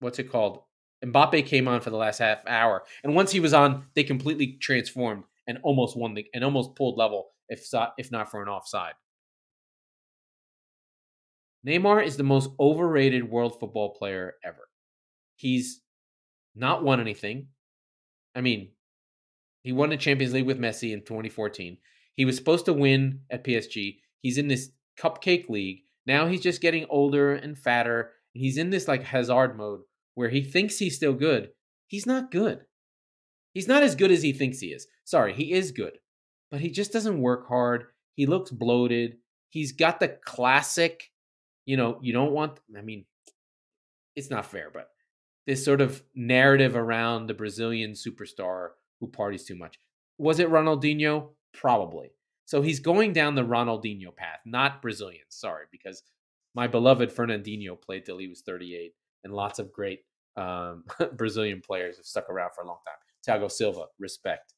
[0.00, 0.62] what's it called?
[1.04, 4.58] Mbappe came on for the last half hour, and once he was on, they completely
[4.60, 7.66] transformed and almost won the and almost pulled level if
[7.96, 8.94] if not for an offside.
[11.66, 14.68] Neymar is the most overrated world football player ever.
[15.36, 15.82] He's
[16.54, 17.48] not won anything.
[18.34, 18.70] I mean,
[19.62, 21.78] he won the Champions League with Messi in 2014.
[22.14, 23.98] He was supposed to win at PSG.
[24.20, 25.80] He's in this cupcake league.
[26.06, 28.12] Now he's just getting older and fatter.
[28.38, 29.80] He's in this like Hazard mode
[30.14, 31.50] where he thinks he's still good.
[31.86, 32.60] He's not good.
[33.54, 34.86] He's not as good as he thinks he is.
[35.04, 35.98] Sorry, he is good.
[36.50, 37.84] But he just doesn't work hard.
[38.14, 39.16] He looks bloated.
[39.50, 41.10] He's got the classic,
[41.64, 43.04] you know, you don't want, I mean,
[44.16, 44.88] it's not fair, but
[45.46, 48.70] this sort of narrative around the Brazilian superstar
[49.00, 49.78] who parties too much.
[50.18, 51.30] Was it Ronaldinho?
[51.54, 52.10] Probably.
[52.44, 55.24] So he's going down the Ronaldinho path, not Brazilian.
[55.28, 56.02] Sorry, because
[56.58, 58.92] my beloved Fernandinho played till he was 38,
[59.22, 60.00] and lots of great
[60.36, 63.40] um, Brazilian players have stuck around for a long time.
[63.40, 64.54] Thiago Silva, respect.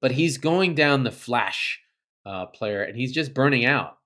[0.00, 1.78] But he's going down the flash
[2.24, 3.98] uh, player, and he's just burning out.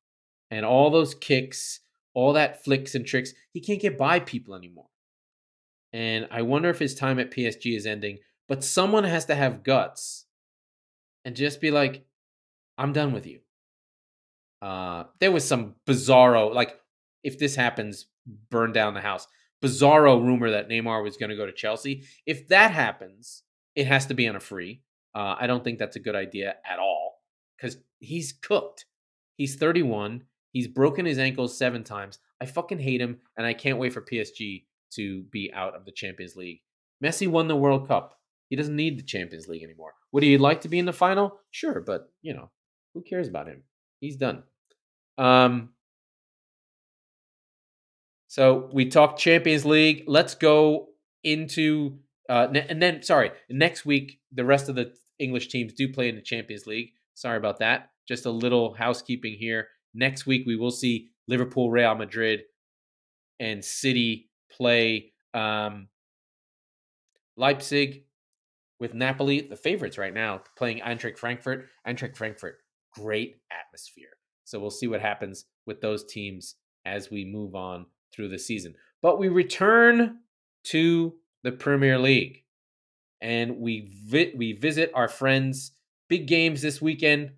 [0.50, 1.78] And all those kicks,
[2.14, 4.88] all that flicks and tricks, he can't get by people anymore.
[5.92, 8.18] And I wonder if his time at PSG is ending.
[8.48, 10.26] But someone has to have guts
[11.24, 12.04] and just be like,
[12.76, 13.38] I'm done with you.
[14.66, 16.76] Uh, there was some bizarro, like,
[17.22, 18.06] if this happens,
[18.50, 19.28] burn down the house.
[19.62, 22.02] bizarro rumor that Neymar was going to go to Chelsea.
[22.26, 23.44] If that happens,
[23.76, 24.82] it has to be on a free.
[25.14, 27.22] Uh, I don't think that's a good idea at all
[27.56, 28.86] because he's cooked.
[29.36, 30.24] He's 31.
[30.52, 32.18] He's broken his ankles seven times.
[32.40, 35.92] I fucking hate him, and I can't wait for PSG to be out of the
[35.92, 36.60] Champions League.
[37.04, 38.18] Messi won the World Cup.
[38.50, 39.94] He doesn't need the Champions League anymore.
[40.10, 41.38] Would he like to be in the final?
[41.52, 42.50] Sure, but you know,
[42.94, 43.62] who cares about him?
[44.00, 44.42] He's done.
[45.18, 45.70] Um,
[48.26, 50.04] so we talked Champions League.
[50.06, 50.88] Let's go
[51.24, 51.98] into
[52.28, 56.16] uh, and then sorry, next week the rest of the English teams do play in
[56.16, 56.90] the Champions League.
[57.14, 57.90] Sorry about that.
[58.06, 59.68] Just a little housekeeping here.
[59.94, 62.42] Next week we will see Liverpool, Real Madrid,
[63.40, 65.88] and City play um,
[67.36, 68.04] Leipzig
[68.78, 71.68] with Napoli, the favorites right now, playing Eintracht Frankfurt.
[71.86, 72.58] Eintracht Frankfurt,
[72.92, 74.15] great atmosphere.
[74.46, 76.54] So we'll see what happens with those teams
[76.84, 78.74] as we move on through the season.
[79.02, 80.20] But we return
[80.66, 82.44] to the Premier League
[83.20, 85.72] and we vi- we visit our friends.
[86.08, 87.32] Big games this weekend.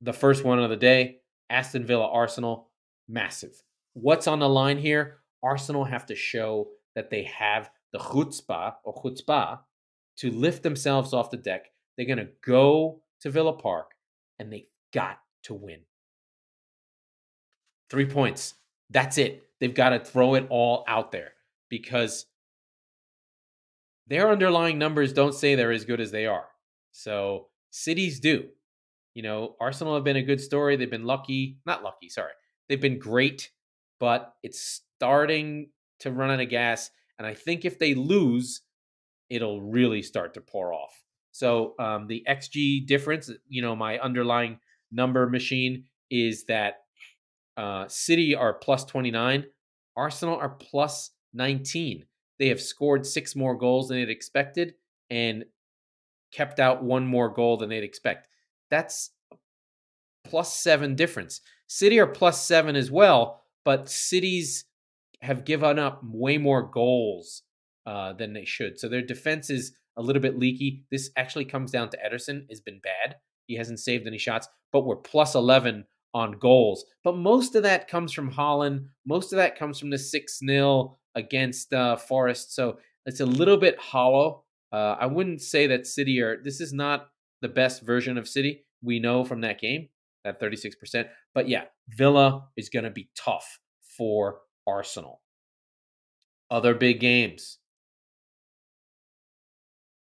[0.00, 1.18] The first one of the day,
[1.50, 2.70] Aston Villa Arsenal,
[3.08, 3.60] massive.
[3.94, 5.18] What's on the line here?
[5.42, 9.58] Arsenal have to show that they have the chutzpah or chutzpah
[10.18, 11.66] to lift themselves off the deck.
[11.96, 13.90] They're going to go to Villa Park
[14.38, 15.80] and they got to win.
[17.90, 18.54] Three points.
[18.90, 19.44] That's it.
[19.60, 21.32] They've got to throw it all out there
[21.68, 22.26] because
[24.06, 26.46] their underlying numbers don't say they're as good as they are.
[26.92, 28.48] So cities do.
[29.14, 30.76] You know, Arsenal have been a good story.
[30.76, 32.32] They've been lucky, not lucky, sorry.
[32.68, 33.50] They've been great,
[33.98, 35.70] but it's starting
[36.00, 36.90] to run out of gas.
[37.18, 38.62] And I think if they lose,
[39.28, 41.02] it'll really start to pour off.
[41.32, 46.84] So um, the XG difference, you know, my underlying number machine is that
[47.58, 49.44] uh, City are plus 29,
[49.96, 52.04] Arsenal are plus 19.
[52.38, 54.74] They have scored six more goals than they'd expected
[55.10, 55.44] and
[56.32, 58.28] kept out one more goal than they'd expect.
[58.70, 59.10] That's
[60.24, 61.40] plus seven difference.
[61.66, 64.64] City are plus seven as well, but cities
[65.20, 67.42] have given up way more goals
[67.86, 68.78] uh, than they should.
[68.78, 70.84] So their defense is a little bit leaky.
[70.92, 73.16] This actually comes down to Ederson has been bad.
[73.46, 76.84] He hasn't saved any shots, but we're plus 11 on goals.
[77.04, 78.86] But most of that comes from Haaland.
[79.06, 82.54] Most of that comes from the 6 0 against uh, Forest.
[82.54, 84.44] So it's a little bit hollow.
[84.72, 87.08] Uh, I wouldn't say that City are, this is not
[87.40, 88.64] the best version of City.
[88.82, 89.88] We know from that game,
[90.24, 91.08] that 36%.
[91.34, 93.58] But yeah, Villa is going to be tough
[93.96, 95.20] for Arsenal.
[96.50, 97.58] Other big games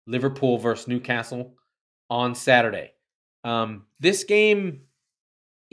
[0.08, 1.56] Liverpool versus Newcastle
[2.10, 2.92] on Saturday.
[3.44, 4.82] Um, this game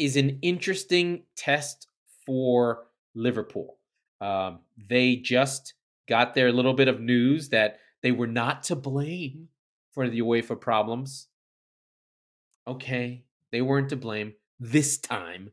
[0.01, 1.87] is an interesting test
[2.25, 3.77] for Liverpool.
[4.21, 5.75] Um, they just
[6.09, 9.49] got their little bit of news that they were not to blame
[9.93, 11.29] for the UEFA problems.
[12.67, 15.51] Okay, they weren't to blame this time,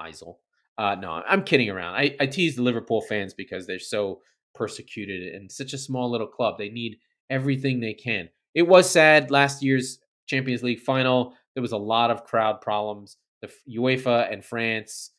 [0.00, 0.36] Heysel.
[0.78, 1.94] Uh, no, I'm kidding around.
[1.94, 4.20] I, I tease the Liverpool fans because they're so
[4.54, 6.58] persecuted and such a small little club.
[6.58, 6.98] They need
[7.28, 8.28] everything they can.
[8.54, 11.34] It was sad last year's Champions League final.
[11.54, 13.16] There was a lot of crowd problems.
[13.42, 15.12] The UEFA and France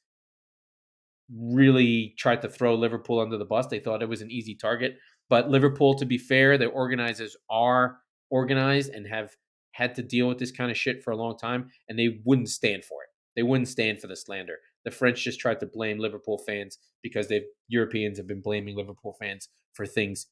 [1.34, 3.67] really tried to throw Liverpool under the bus.
[3.67, 4.97] They thought it was an easy target.
[5.29, 9.36] But Liverpool, to be fair, their organizers are organized and have
[9.71, 12.49] had to deal with this kind of shit for a long time, and they wouldn't
[12.49, 13.10] stand for it.
[13.36, 14.57] They wouldn't stand for the slander.
[14.84, 19.15] The French just tried to blame Liverpool fans because they Europeans have been blaming Liverpool
[19.19, 20.27] fans for things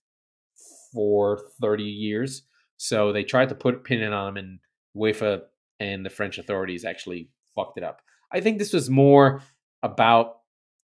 [0.94, 2.44] for 30 years.
[2.76, 4.60] So they tried to put a pin it on them, and
[4.98, 5.44] UEFA
[5.80, 8.02] and the French authorities actually fucked it up.
[8.32, 9.42] I think this was more
[9.84, 10.40] about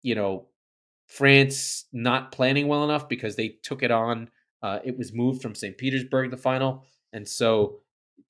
[0.04, 0.46] you know,
[1.08, 4.30] France not planning well enough because they took it on.
[4.62, 5.76] Uh, it was moved from St.
[5.76, 7.80] Petersburg, the final, and so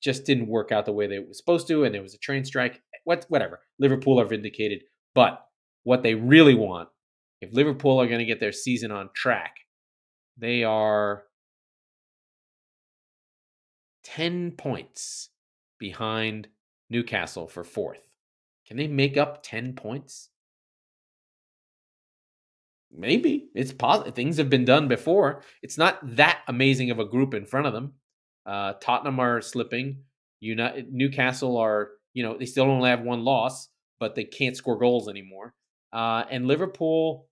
[0.01, 1.83] just didn't work out the way they were supposed to.
[1.83, 2.81] And there was a train strike.
[3.03, 3.59] What, whatever.
[3.77, 5.45] Liverpool are vindicated, but
[5.83, 6.89] what they really want,
[7.41, 9.55] if Liverpool are going to get their season on track,
[10.37, 11.23] they are
[14.03, 15.29] ten points
[15.77, 16.47] behind
[16.89, 18.04] Newcastle for fourth.
[18.67, 20.29] Can they make up ten points?
[22.91, 24.15] Maybe it's positive.
[24.15, 25.43] Things have been done before.
[25.61, 27.93] It's not that amazing of a group in front of them.
[28.45, 30.03] Uh, Tottenham are slipping.
[30.39, 34.77] United, Newcastle are, you know, they still only have one loss, but they can't score
[34.77, 35.53] goals anymore.
[35.91, 37.27] Uh, and Liverpool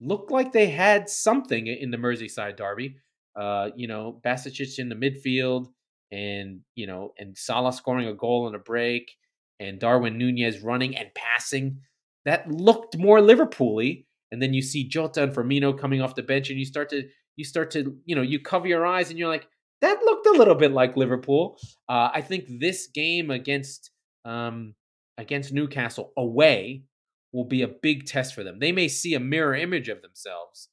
[0.00, 2.96] looked like they had something in the Merseyside derby.
[3.36, 5.68] Uh, you know, Bajcetic in the midfield,
[6.10, 9.14] and you know, and Salah scoring a goal on a break,
[9.60, 11.80] and Darwin Nunez running and passing.
[12.24, 16.50] That looked more Liverpool-y and then you see Jota and Firmino coming off the bench,
[16.50, 19.28] and you start to you start to you know you cover your eyes and you're
[19.28, 19.48] like
[19.80, 21.56] that looked a little bit like Liverpool.
[21.88, 23.90] Uh, I think this game against
[24.24, 24.74] um,
[25.16, 26.84] against Newcastle away
[27.32, 28.58] will be a big test for them.
[28.58, 30.68] They may see a mirror image of themselves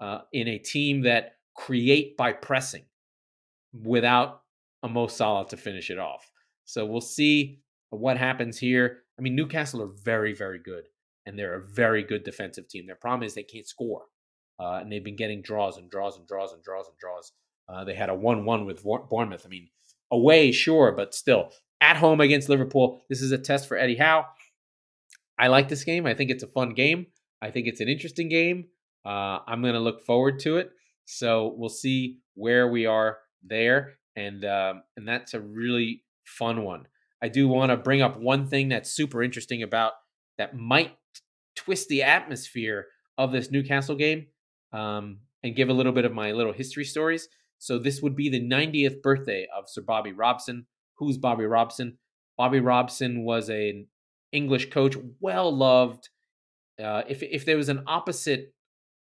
[0.00, 2.84] uh, in a team that create by pressing
[3.72, 4.42] without
[4.82, 6.30] a Mo Salah to finish it off.
[6.64, 7.60] So we'll see
[7.96, 8.98] what happens here.
[9.18, 10.84] I mean, Newcastle are very, very good,
[11.24, 12.86] and they're a very good defensive team.
[12.86, 14.02] Their problem is they can't score,
[14.60, 17.32] uh, and they've been getting draws and draws and draws and draws and draws.
[17.68, 19.44] Uh, they had a one-one with Bournemouth.
[19.44, 19.68] I mean,
[20.10, 23.02] away, sure, but still at home against Liverpool.
[23.08, 24.26] This is a test for Eddie Howe.
[25.38, 26.06] I like this game.
[26.06, 27.06] I think it's a fun game.
[27.42, 28.66] I think it's an interesting game.
[29.04, 30.70] Uh, I'm going to look forward to it.
[31.04, 36.86] So we'll see where we are there, and um, and that's a really fun one.
[37.22, 39.92] I do want to bring up one thing that's super interesting about
[40.38, 40.96] that might
[41.54, 42.86] twist the atmosphere
[43.18, 44.26] of this Newcastle game,
[44.72, 47.28] um, and give a little bit of my little history stories.
[47.58, 50.66] So this would be the 90th birthday of Sir Bobby Robson.
[50.98, 51.98] Who's Bobby Robson?
[52.36, 53.86] Bobby Robson was an
[54.32, 56.10] English coach, well loved.
[56.82, 58.52] Uh, if if there was an opposite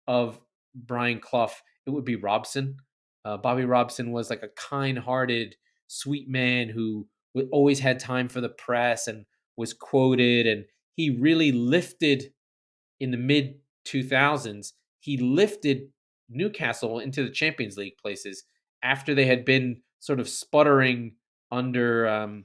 [0.06, 0.38] of
[0.74, 1.50] Brian Clough,
[1.86, 2.76] it would be Robson.
[3.24, 5.56] Uh, Bobby Robson was like a kind-hearted,
[5.88, 7.08] sweet man who
[7.50, 9.24] always had time for the press and
[9.56, 12.32] was quoted, and he really lifted
[13.00, 14.72] in the mid 2000s.
[15.00, 15.88] He lifted
[16.28, 18.44] Newcastle into the Champions League places
[18.82, 21.16] after they had been sort of sputtering
[21.50, 22.44] under um,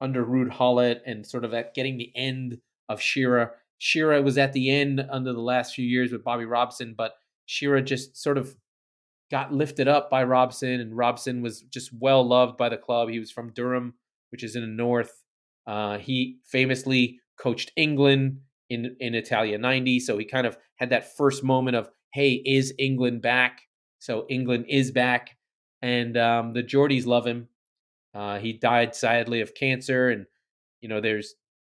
[0.00, 3.54] under Ruud Gullit and sort of at getting the end of Shearer.
[3.78, 7.14] Shearer was at the end under the last few years with Bobby Robson, but
[7.46, 8.56] Shearer just sort of
[9.30, 13.08] got lifted up by Robson, and Robson was just well loved by the club.
[13.08, 13.94] He was from Durham,
[14.30, 15.22] which is in the north.
[15.66, 21.16] Uh, he famously coached England in in Italia '90, so he kind of had that
[21.16, 23.62] first moment of, "Hey, is England back?"
[23.98, 25.36] So England is back,
[25.82, 27.48] and um, the Geordies love him.
[28.14, 30.26] Uh, he died sadly of cancer, and
[30.80, 31.34] you know, there's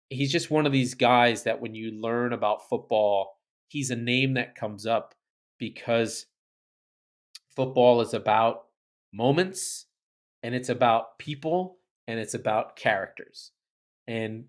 [0.10, 4.34] he's just one of these guys that when you learn about football, he's a name
[4.34, 5.14] that comes up
[5.60, 6.26] because
[7.56, 8.66] football is about
[9.14, 9.86] moments
[10.44, 11.79] and it's about people
[12.10, 13.52] and it's about characters.
[14.08, 14.46] And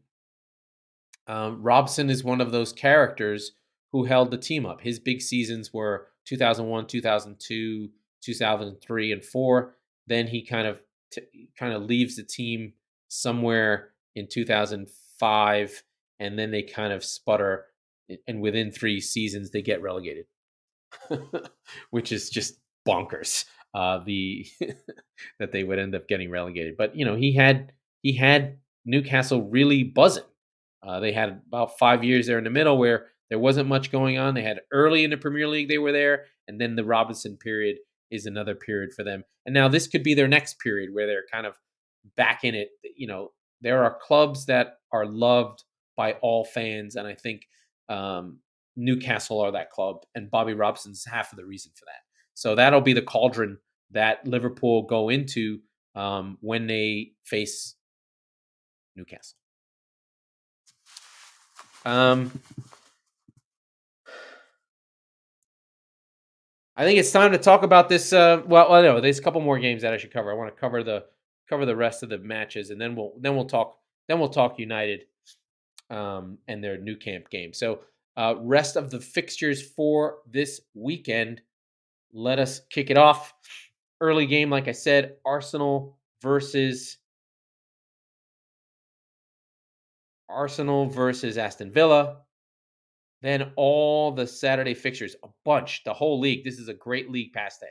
[1.27, 3.53] um, Robson is one of those characters
[3.93, 4.81] who held the team up.
[4.81, 7.91] His big seasons were 2001, 2002,
[8.23, 9.77] 2003, and four.
[10.07, 10.81] Then he kind of
[11.13, 12.73] t- kind of leaves the team
[13.09, 15.83] somewhere in 2005,
[16.19, 17.67] and then they kind of sputter,
[18.27, 20.25] and within three seasons they get relegated,
[21.91, 23.45] which is just bonkers.
[23.73, 24.47] Uh, the
[25.39, 29.49] that they would end up getting relegated, but you know he had he had Newcastle
[29.49, 30.25] really buzzing.
[30.83, 34.19] Uh, they had about five years there in the middle where there wasn't much going
[34.19, 34.35] on.
[34.35, 37.77] They had early in the Premier League they were there, and then the Robson period
[38.11, 39.25] is another period for them.
[39.47, 41.57] And now this could be their next period where they're kind of
[42.17, 42.71] back in it.
[42.97, 43.31] You know,
[43.61, 45.65] there are clubs that are loved
[45.97, 47.43] by all fans, and I think
[47.89, 48.39] um,
[48.77, 52.10] Newcastle are that club, and Bobby Robson's half of the reason for that.
[52.35, 53.59] So that'll be the cauldron
[53.91, 55.61] that Liverpool go into
[55.95, 57.75] um, when they face
[58.97, 59.37] Newcastle.
[61.85, 62.31] Um,
[66.77, 68.13] I think it's time to talk about this.
[68.13, 70.31] Uh, well, no, there's a couple more games that I should cover.
[70.31, 71.05] I want to cover the
[71.49, 73.77] cover the rest of the matches, and then we'll then we'll talk
[74.09, 75.05] then we'll talk United
[75.91, 77.53] um, and their Nou Camp game.
[77.53, 77.81] So,
[78.17, 81.43] uh, rest of the fixtures for this weekend.
[82.13, 83.33] Let us kick it off.
[84.01, 86.99] Early game, like I said, Arsenal versus
[90.29, 92.19] Arsenal versus Aston Villa.
[93.23, 96.45] Then all the Saturday fixtures, a bunch, the whole league.
[96.45, 97.67] This is a great league past day.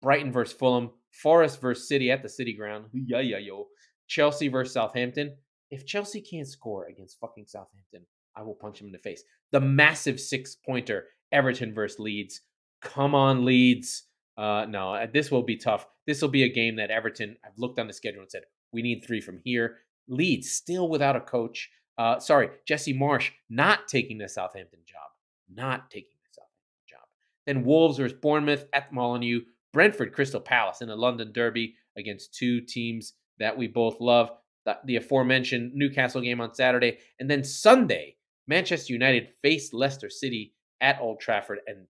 [0.00, 2.86] Brighton versus Fulham, Forest versus City at the City Ground.
[2.92, 3.68] Yeah, yeah, yo.
[4.08, 5.36] Chelsea versus Southampton.
[5.70, 8.04] If Chelsea can't score against fucking Southampton,
[8.36, 9.22] I will punch him in the face.
[9.52, 12.40] The massive six pointer, Everton versus Leeds.
[12.82, 14.04] Come on, Leeds.
[14.36, 15.86] Uh, no, uh, this will be tough.
[16.06, 18.82] This will be a game that Everton, I've looked on the schedule and said, we
[18.82, 19.76] need three from here.
[20.08, 21.70] Leeds still without a coach.
[21.98, 25.10] Uh, sorry, Jesse Marsch not taking the Southampton job.
[25.54, 27.06] Not taking the Southampton job.
[27.46, 29.42] Then Wolves versus Bournemouth at Molineux.
[29.72, 34.30] Brentford Crystal Palace in a London derby against two teams that we both love.
[34.64, 36.98] The, the aforementioned Newcastle game on Saturday.
[37.20, 38.16] And then Sunday,
[38.46, 41.58] Manchester United face Leicester City at Old Trafford.
[41.66, 41.86] And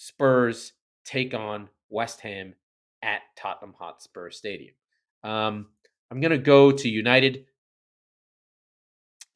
[0.00, 0.72] Spurs
[1.04, 2.54] take on West Ham
[3.02, 4.74] at Tottenham Hotspur Stadium.
[5.22, 5.66] Um,
[6.10, 7.44] I'm going to go to United.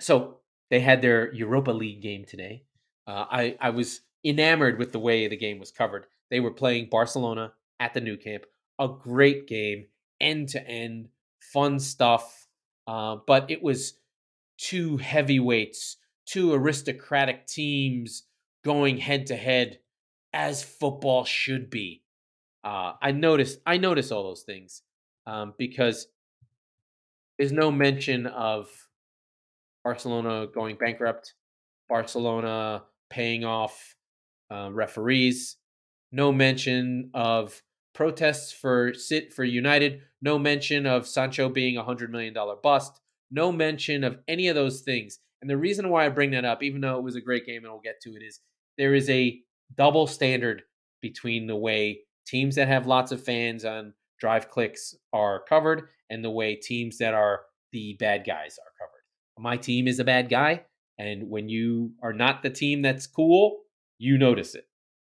[0.01, 0.39] So
[0.71, 2.65] they had their Europa League game today.
[3.07, 6.07] Uh, I I was enamored with the way the game was covered.
[6.31, 8.45] They were playing Barcelona at the Nou Camp,
[8.79, 9.85] a great game,
[10.19, 11.11] end to end,
[11.41, 12.47] fun stuff.
[12.87, 13.99] Uh, but it was
[14.57, 18.23] two heavyweights, two aristocratic teams
[18.65, 19.81] going head to head,
[20.35, 22.03] as football should be.
[22.65, 24.83] Uh, I noticed I noticed all those things
[25.27, 26.09] um, because
[27.39, 28.69] there's no mention of
[29.85, 31.35] Barcelona going bankrupt,
[31.89, 33.97] Barcelona paying off
[34.51, 35.57] uh, referees,
[36.11, 37.63] no mention of
[37.95, 43.01] protests for sit for United, no mention of Sancho being a hundred million dollar bust,
[43.31, 45.21] no mention of any of those things.
[45.43, 47.63] And the reason why I bring that up, even though it was a great game
[47.63, 48.41] and we'll get to it, is
[48.79, 49.39] there is a
[49.77, 50.63] double standard
[51.01, 56.25] between the way teams that have lots of fans on drive clicks are covered and
[56.25, 57.43] the way teams that are
[57.73, 59.03] the bad guys are covered.
[59.39, 60.63] My team is a bad guy.
[60.99, 63.63] And when you are not the team that's cool,
[63.99, 64.67] you notice it.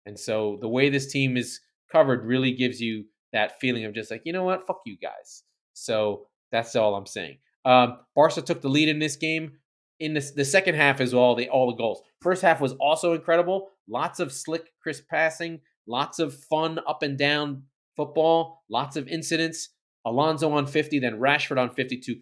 [0.05, 4.11] And so the way this team is covered really gives you that feeling of just
[4.11, 5.43] like, you know what, fuck you guys.
[5.73, 7.37] So that's all I'm saying.
[7.65, 9.53] Um, Barca took the lead in this game.
[9.99, 12.01] In the, the second half is all the all the goals.
[12.21, 13.69] First half was also incredible.
[13.89, 17.63] Lots of slick, crisp passing, lots of fun up and down
[17.95, 19.69] football, lots of incidents.
[20.05, 22.15] Alonso on 50, then Rashford on 52.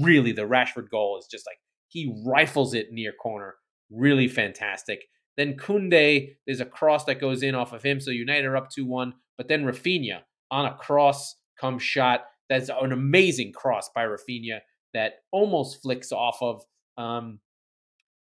[0.00, 1.58] Really, the Rashford goal is just like
[1.88, 3.54] he rifles it near corner.
[3.90, 5.04] Really fantastic.
[5.36, 8.00] Then Koundé, there's a cross that goes in off of him.
[8.00, 9.14] So United are up 2 1.
[9.36, 12.24] But then Raphinha on a cross comes shot.
[12.48, 14.60] That's an amazing cross by Raphinha
[14.92, 16.62] that almost flicks off of
[16.98, 17.40] um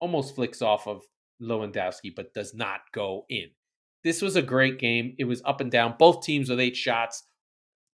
[0.00, 1.02] almost flicks off of
[1.42, 3.48] Lewandowski, but does not go in.
[4.04, 5.14] This was a great game.
[5.18, 5.96] It was up and down.
[5.98, 7.24] Both teams with eight shots.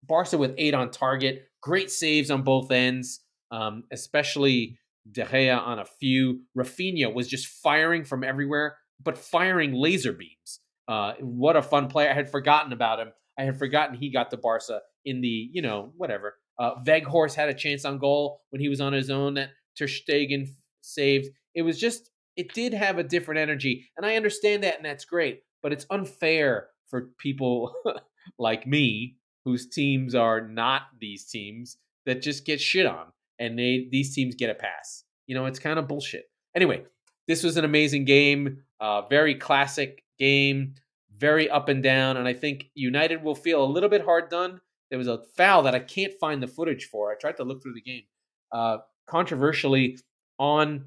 [0.06, 1.44] Barca with eight on target.
[1.62, 3.20] Great saves on both ends,
[3.50, 4.78] um, especially
[5.10, 6.40] De Gea on a few.
[6.56, 10.60] Raphinha was just firing from everywhere, but firing laser beams.
[10.86, 12.10] Uh, what a fun player.
[12.10, 13.12] I had forgotten about him.
[13.38, 16.34] I had forgotten he got to Barca in the, you know, whatever.
[16.58, 19.86] Uh, Weghorst had a chance on goal when he was on his own that Ter
[19.86, 20.48] Stegen
[20.82, 21.28] saved.
[21.54, 23.88] It was just, it did have a different energy.
[23.96, 25.42] And I understand that, and that's great.
[25.62, 27.74] But it's unfair for people
[28.38, 33.06] like me, whose teams are not these teams, that just get shit on.
[33.38, 35.04] And they these teams get a pass.
[35.26, 36.26] You know, it's kind of bullshit.
[36.54, 36.84] Anyway,
[37.26, 40.74] this was an amazing game, uh, very classic game,
[41.16, 42.16] very up and down.
[42.16, 44.60] And I think United will feel a little bit hard done
[44.94, 47.10] there was a foul that I can't find the footage for.
[47.10, 48.04] I tried to look through the game.
[48.52, 48.78] Uh,
[49.08, 49.98] controversially,
[50.38, 50.84] on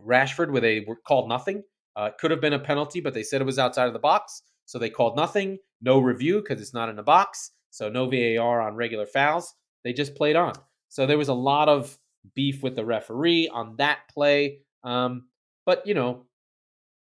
[0.00, 1.62] Rashford, where they were called nothing.
[1.96, 4.42] Uh, could have been a penalty, but they said it was outside of the box.
[4.66, 5.58] So they called nothing.
[5.80, 7.52] No review because it's not in the box.
[7.70, 9.54] So no VAR on regular fouls.
[9.84, 10.54] They just played on.
[10.88, 11.96] So there was a lot of
[12.34, 14.60] beef with the referee on that play.
[14.82, 15.26] Um,
[15.66, 16.26] but, you know,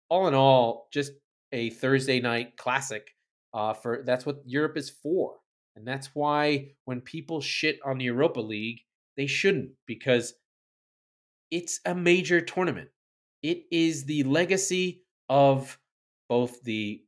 [0.10, 1.14] all in all, just
[1.52, 3.12] a Thursday night classic.
[3.54, 5.36] Uh, for that's what Europe is for.
[5.76, 8.80] And that's why when people shit on the Europa League,
[9.18, 10.34] they shouldn't because
[11.52, 12.89] it's a major tournament.
[13.43, 15.78] It is the legacy of
[16.30, 17.04] both the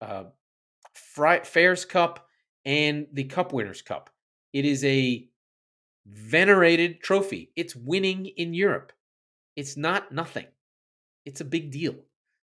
[0.00, 0.24] uh,
[0.94, 2.28] Fairs Cup
[2.64, 4.10] and the Cup Winners' Cup.
[4.52, 5.28] It is a
[6.06, 7.50] venerated trophy.
[7.56, 8.92] It's winning in Europe.
[9.56, 10.46] It's not nothing.
[11.26, 11.96] It's a big deal.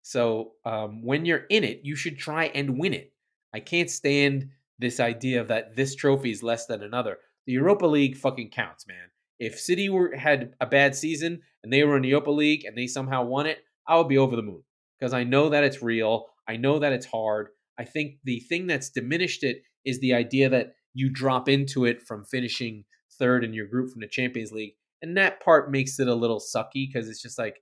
[0.03, 3.13] So um, when you're in it, you should try and win it.
[3.55, 7.19] I can't stand this idea that this trophy is less than another.
[7.47, 9.11] The Europa League fucking counts, man.
[9.43, 12.79] If City were had a bad season and they were in the Europa League and
[12.79, 14.63] they somehow won it, I would be over the moon
[14.97, 16.27] because I know that it's real.
[16.49, 17.49] I know that it's hard.
[17.77, 22.05] I think the thing that's diminished it is the idea that you drop into it
[22.07, 22.85] from finishing
[23.19, 24.75] third in your group from the Champions League.
[25.03, 27.57] And that part makes it a little sucky because it's just like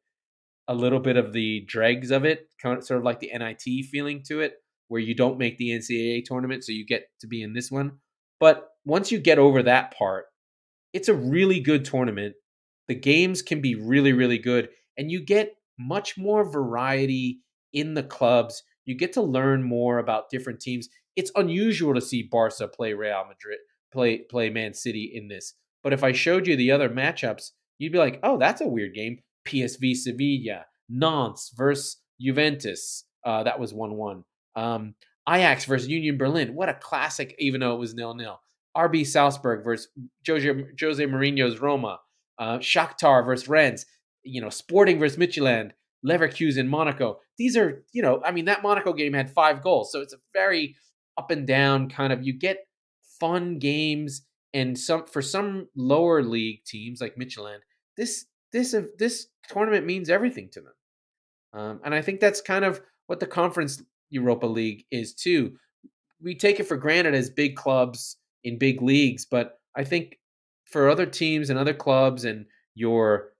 [0.68, 3.86] a little bit of the dregs of it, kind of sort of like the NIT
[3.86, 4.56] feeling to it
[4.88, 7.92] where you don't make the NCAA tournament, so you get to be in this one.
[8.38, 10.26] But once you get over that part,
[10.92, 12.34] it's a really good tournament.
[12.88, 14.68] The games can be really, really good,
[14.98, 17.40] and you get much more variety
[17.72, 18.62] in the clubs.
[18.84, 20.88] You get to learn more about different teams.
[21.16, 23.58] It's unusual to see Barca play Real Madrid,
[23.92, 25.54] play play Man City in this.
[25.82, 28.94] But if I showed you the other matchups, you'd be like, "Oh, that's a weird
[28.94, 33.04] game." PSV Sevilla, Nantes versus Juventus.
[33.24, 34.24] Uh, that was one one.
[34.56, 34.94] Um,
[35.28, 36.54] Ajax versus Union Berlin.
[36.54, 38.40] What a classic, even though it was nil nil.
[38.76, 39.88] RB Salzburg versus
[40.26, 40.48] Jose,
[40.80, 42.00] Jose Mourinho's Roma.
[42.38, 43.84] Uh, Shakhtar versus Rennes.
[44.22, 45.72] You know, Sporting versus Midtjylland.
[46.06, 47.18] Leverkusen, Monaco.
[47.36, 49.92] These are, you know, I mean, that Monaco game had five goals.
[49.92, 50.76] So it's a very
[51.18, 52.58] up and down kind of, you get
[53.18, 54.22] fun games.
[54.52, 57.60] And some for some lower league teams like Michelin,
[57.96, 60.72] this this this tournament means everything to them.
[61.52, 65.52] Um, and I think that's kind of what the Conference Europa League is too.
[66.20, 70.18] We take it for granted as big clubs in big leagues, but I think
[70.64, 73.30] for other teams and other clubs and your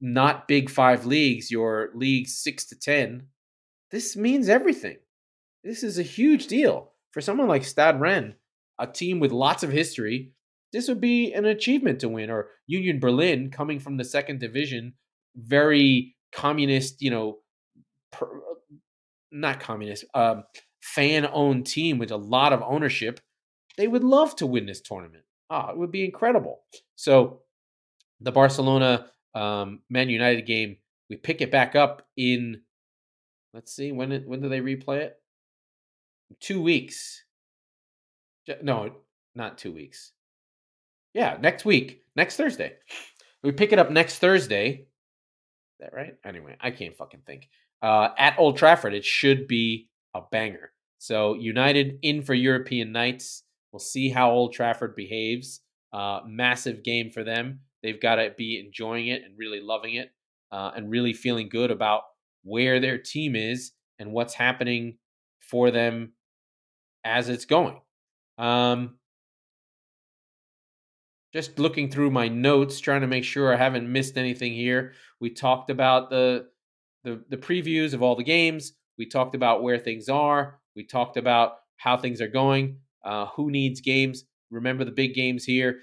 [0.00, 3.26] not big five leagues, your leagues six to 10,
[3.90, 4.96] this means everything.
[5.64, 6.92] This is a huge deal.
[7.12, 8.34] For someone like Stade Rennes,
[8.78, 10.32] a team with lots of history,
[10.72, 12.30] this would be an achievement to win.
[12.30, 14.94] Or Union Berlin, coming from the second division,
[15.36, 17.38] very communist, you know,
[18.10, 18.28] per,
[19.30, 20.44] not communist, um,
[20.82, 23.20] fan owned team with a lot of ownership.
[23.76, 25.24] They would love to win this tournament.
[25.50, 26.60] Ah, it would be incredible.
[26.96, 27.40] So
[28.20, 30.76] the Barcelona um, Man United game,
[31.08, 32.62] we pick it back up in.
[33.54, 35.16] Let's see when it, when do they replay it?
[36.40, 37.24] Two weeks.
[38.62, 38.96] No,
[39.34, 40.12] not two weeks.
[41.14, 42.74] Yeah, next week, next Thursday.
[43.42, 44.68] We pick it up next Thursday.
[44.70, 44.86] Is
[45.80, 46.14] that right?
[46.24, 47.48] Anyway, I can't fucking think.
[47.82, 50.72] Uh, at Old Trafford, it should be a banger.
[50.98, 53.42] So United in for European nights.
[53.72, 55.60] We'll see how Old Trafford behaves.
[55.92, 57.60] Uh, massive game for them.
[57.82, 60.12] They've got to be enjoying it and really loving it
[60.50, 62.02] uh, and really feeling good about
[62.44, 64.98] where their team is and what's happening
[65.40, 66.12] for them
[67.04, 67.80] as it's going.
[68.38, 68.96] Um,
[71.32, 74.92] just looking through my notes, trying to make sure I haven't missed anything here.
[75.20, 76.48] We talked about the
[77.04, 78.74] the, the previews of all the games.
[78.96, 80.60] We talked about where things are.
[80.76, 82.78] We talked about how things are going.
[83.04, 84.24] Uh, who needs games?
[84.50, 85.80] Remember the big games here.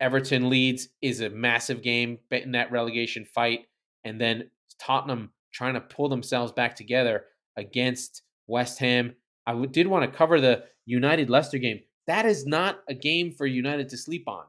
[0.00, 3.60] Everton Leeds is a massive game in that relegation fight,
[4.04, 7.24] and then Tottenham trying to pull themselves back together
[7.56, 9.14] against West Ham.
[9.46, 11.80] I did want to cover the United Leicester game.
[12.06, 14.44] That is not a game for United to sleep on.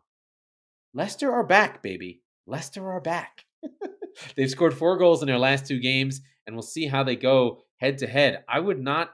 [0.93, 2.21] Leicester are back, baby.
[2.45, 3.45] Leicester are back.
[4.35, 7.59] They've scored four goals in their last two games, and we'll see how they go
[7.77, 8.43] head to head.
[8.47, 9.11] I would not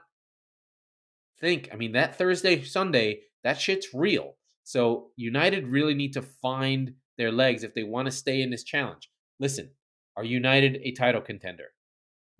[1.40, 4.36] think, I mean, that Thursday, Sunday, that shit's real.
[4.64, 8.64] So United really need to find their legs if they want to stay in this
[8.64, 9.10] challenge.
[9.38, 9.70] Listen,
[10.16, 11.72] are United a title contender?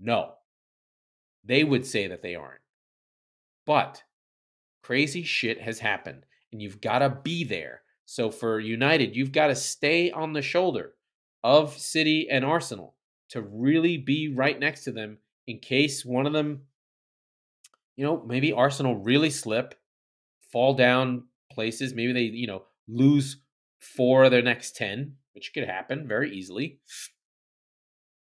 [0.01, 0.33] No.
[1.45, 2.61] They would say that they aren't.
[3.67, 4.03] But
[4.83, 7.83] crazy shit has happened, and you've got to be there.
[8.07, 10.93] So for United, you've got to stay on the shoulder
[11.43, 12.95] of City and Arsenal
[13.31, 16.63] to really be right next to them in case one of them,
[17.97, 19.75] you know, maybe Arsenal really slip,
[20.53, 21.95] fall down places.
[21.95, 23.41] Maybe they, you know, lose
[23.81, 26.81] four of their next 10, which could happen very easily.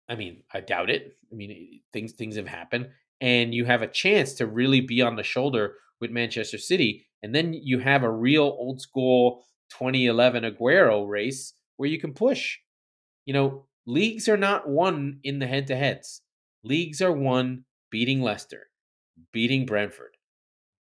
[0.08, 1.16] I mean, I doubt it.
[1.30, 2.88] I mean, eh, things things have happened
[3.20, 7.34] and you have a chance to really be on the shoulder with Manchester City and
[7.34, 12.56] then you have a real old school 2011 Aguero race where you can push
[13.30, 16.22] you know, leagues are not won in the head to heads.
[16.64, 18.66] Leagues are won beating Leicester,
[19.32, 20.16] beating Brentford,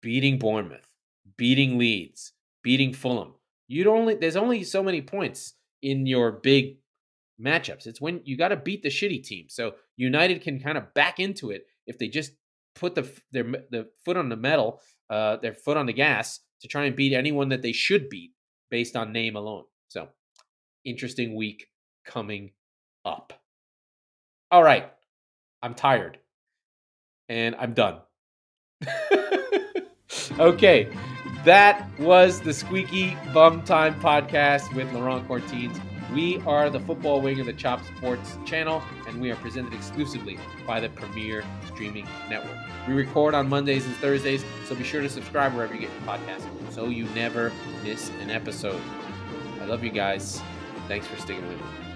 [0.03, 0.89] beating Bournemouth,
[1.37, 3.35] beating Leeds, beating Fulham.
[3.67, 6.79] You'd only there's only so many points in your big
[7.41, 7.87] matchups.
[7.87, 9.47] It's when you got to beat the shitty team.
[9.49, 12.33] So United can kind of back into it if they just
[12.75, 16.69] put the their the foot on the metal, uh, their foot on the gas to
[16.69, 18.33] try and beat anyone that they should beat
[18.71, 19.65] based on name alone.
[19.89, 20.09] So
[20.85, 21.69] interesting week
[22.05, 22.53] coming
[23.05, 23.33] up.
[24.51, 24.91] All right.
[25.63, 26.19] I'm tired.
[27.29, 27.99] And I'm done.
[30.39, 30.89] okay.
[31.45, 35.79] That was the Squeaky Bum Time podcast with Laurent Courtines.
[36.13, 40.39] We are the football wing of the Chop Sports channel, and we are presented exclusively
[40.67, 42.57] by the Premier Streaming Network.
[42.87, 46.01] We record on Mondays and Thursdays, so be sure to subscribe wherever you get your
[46.03, 47.53] podcast so you never
[47.85, 48.81] miss an episode.
[49.61, 50.41] I love you guys.
[50.87, 51.88] Thanks for sticking with me.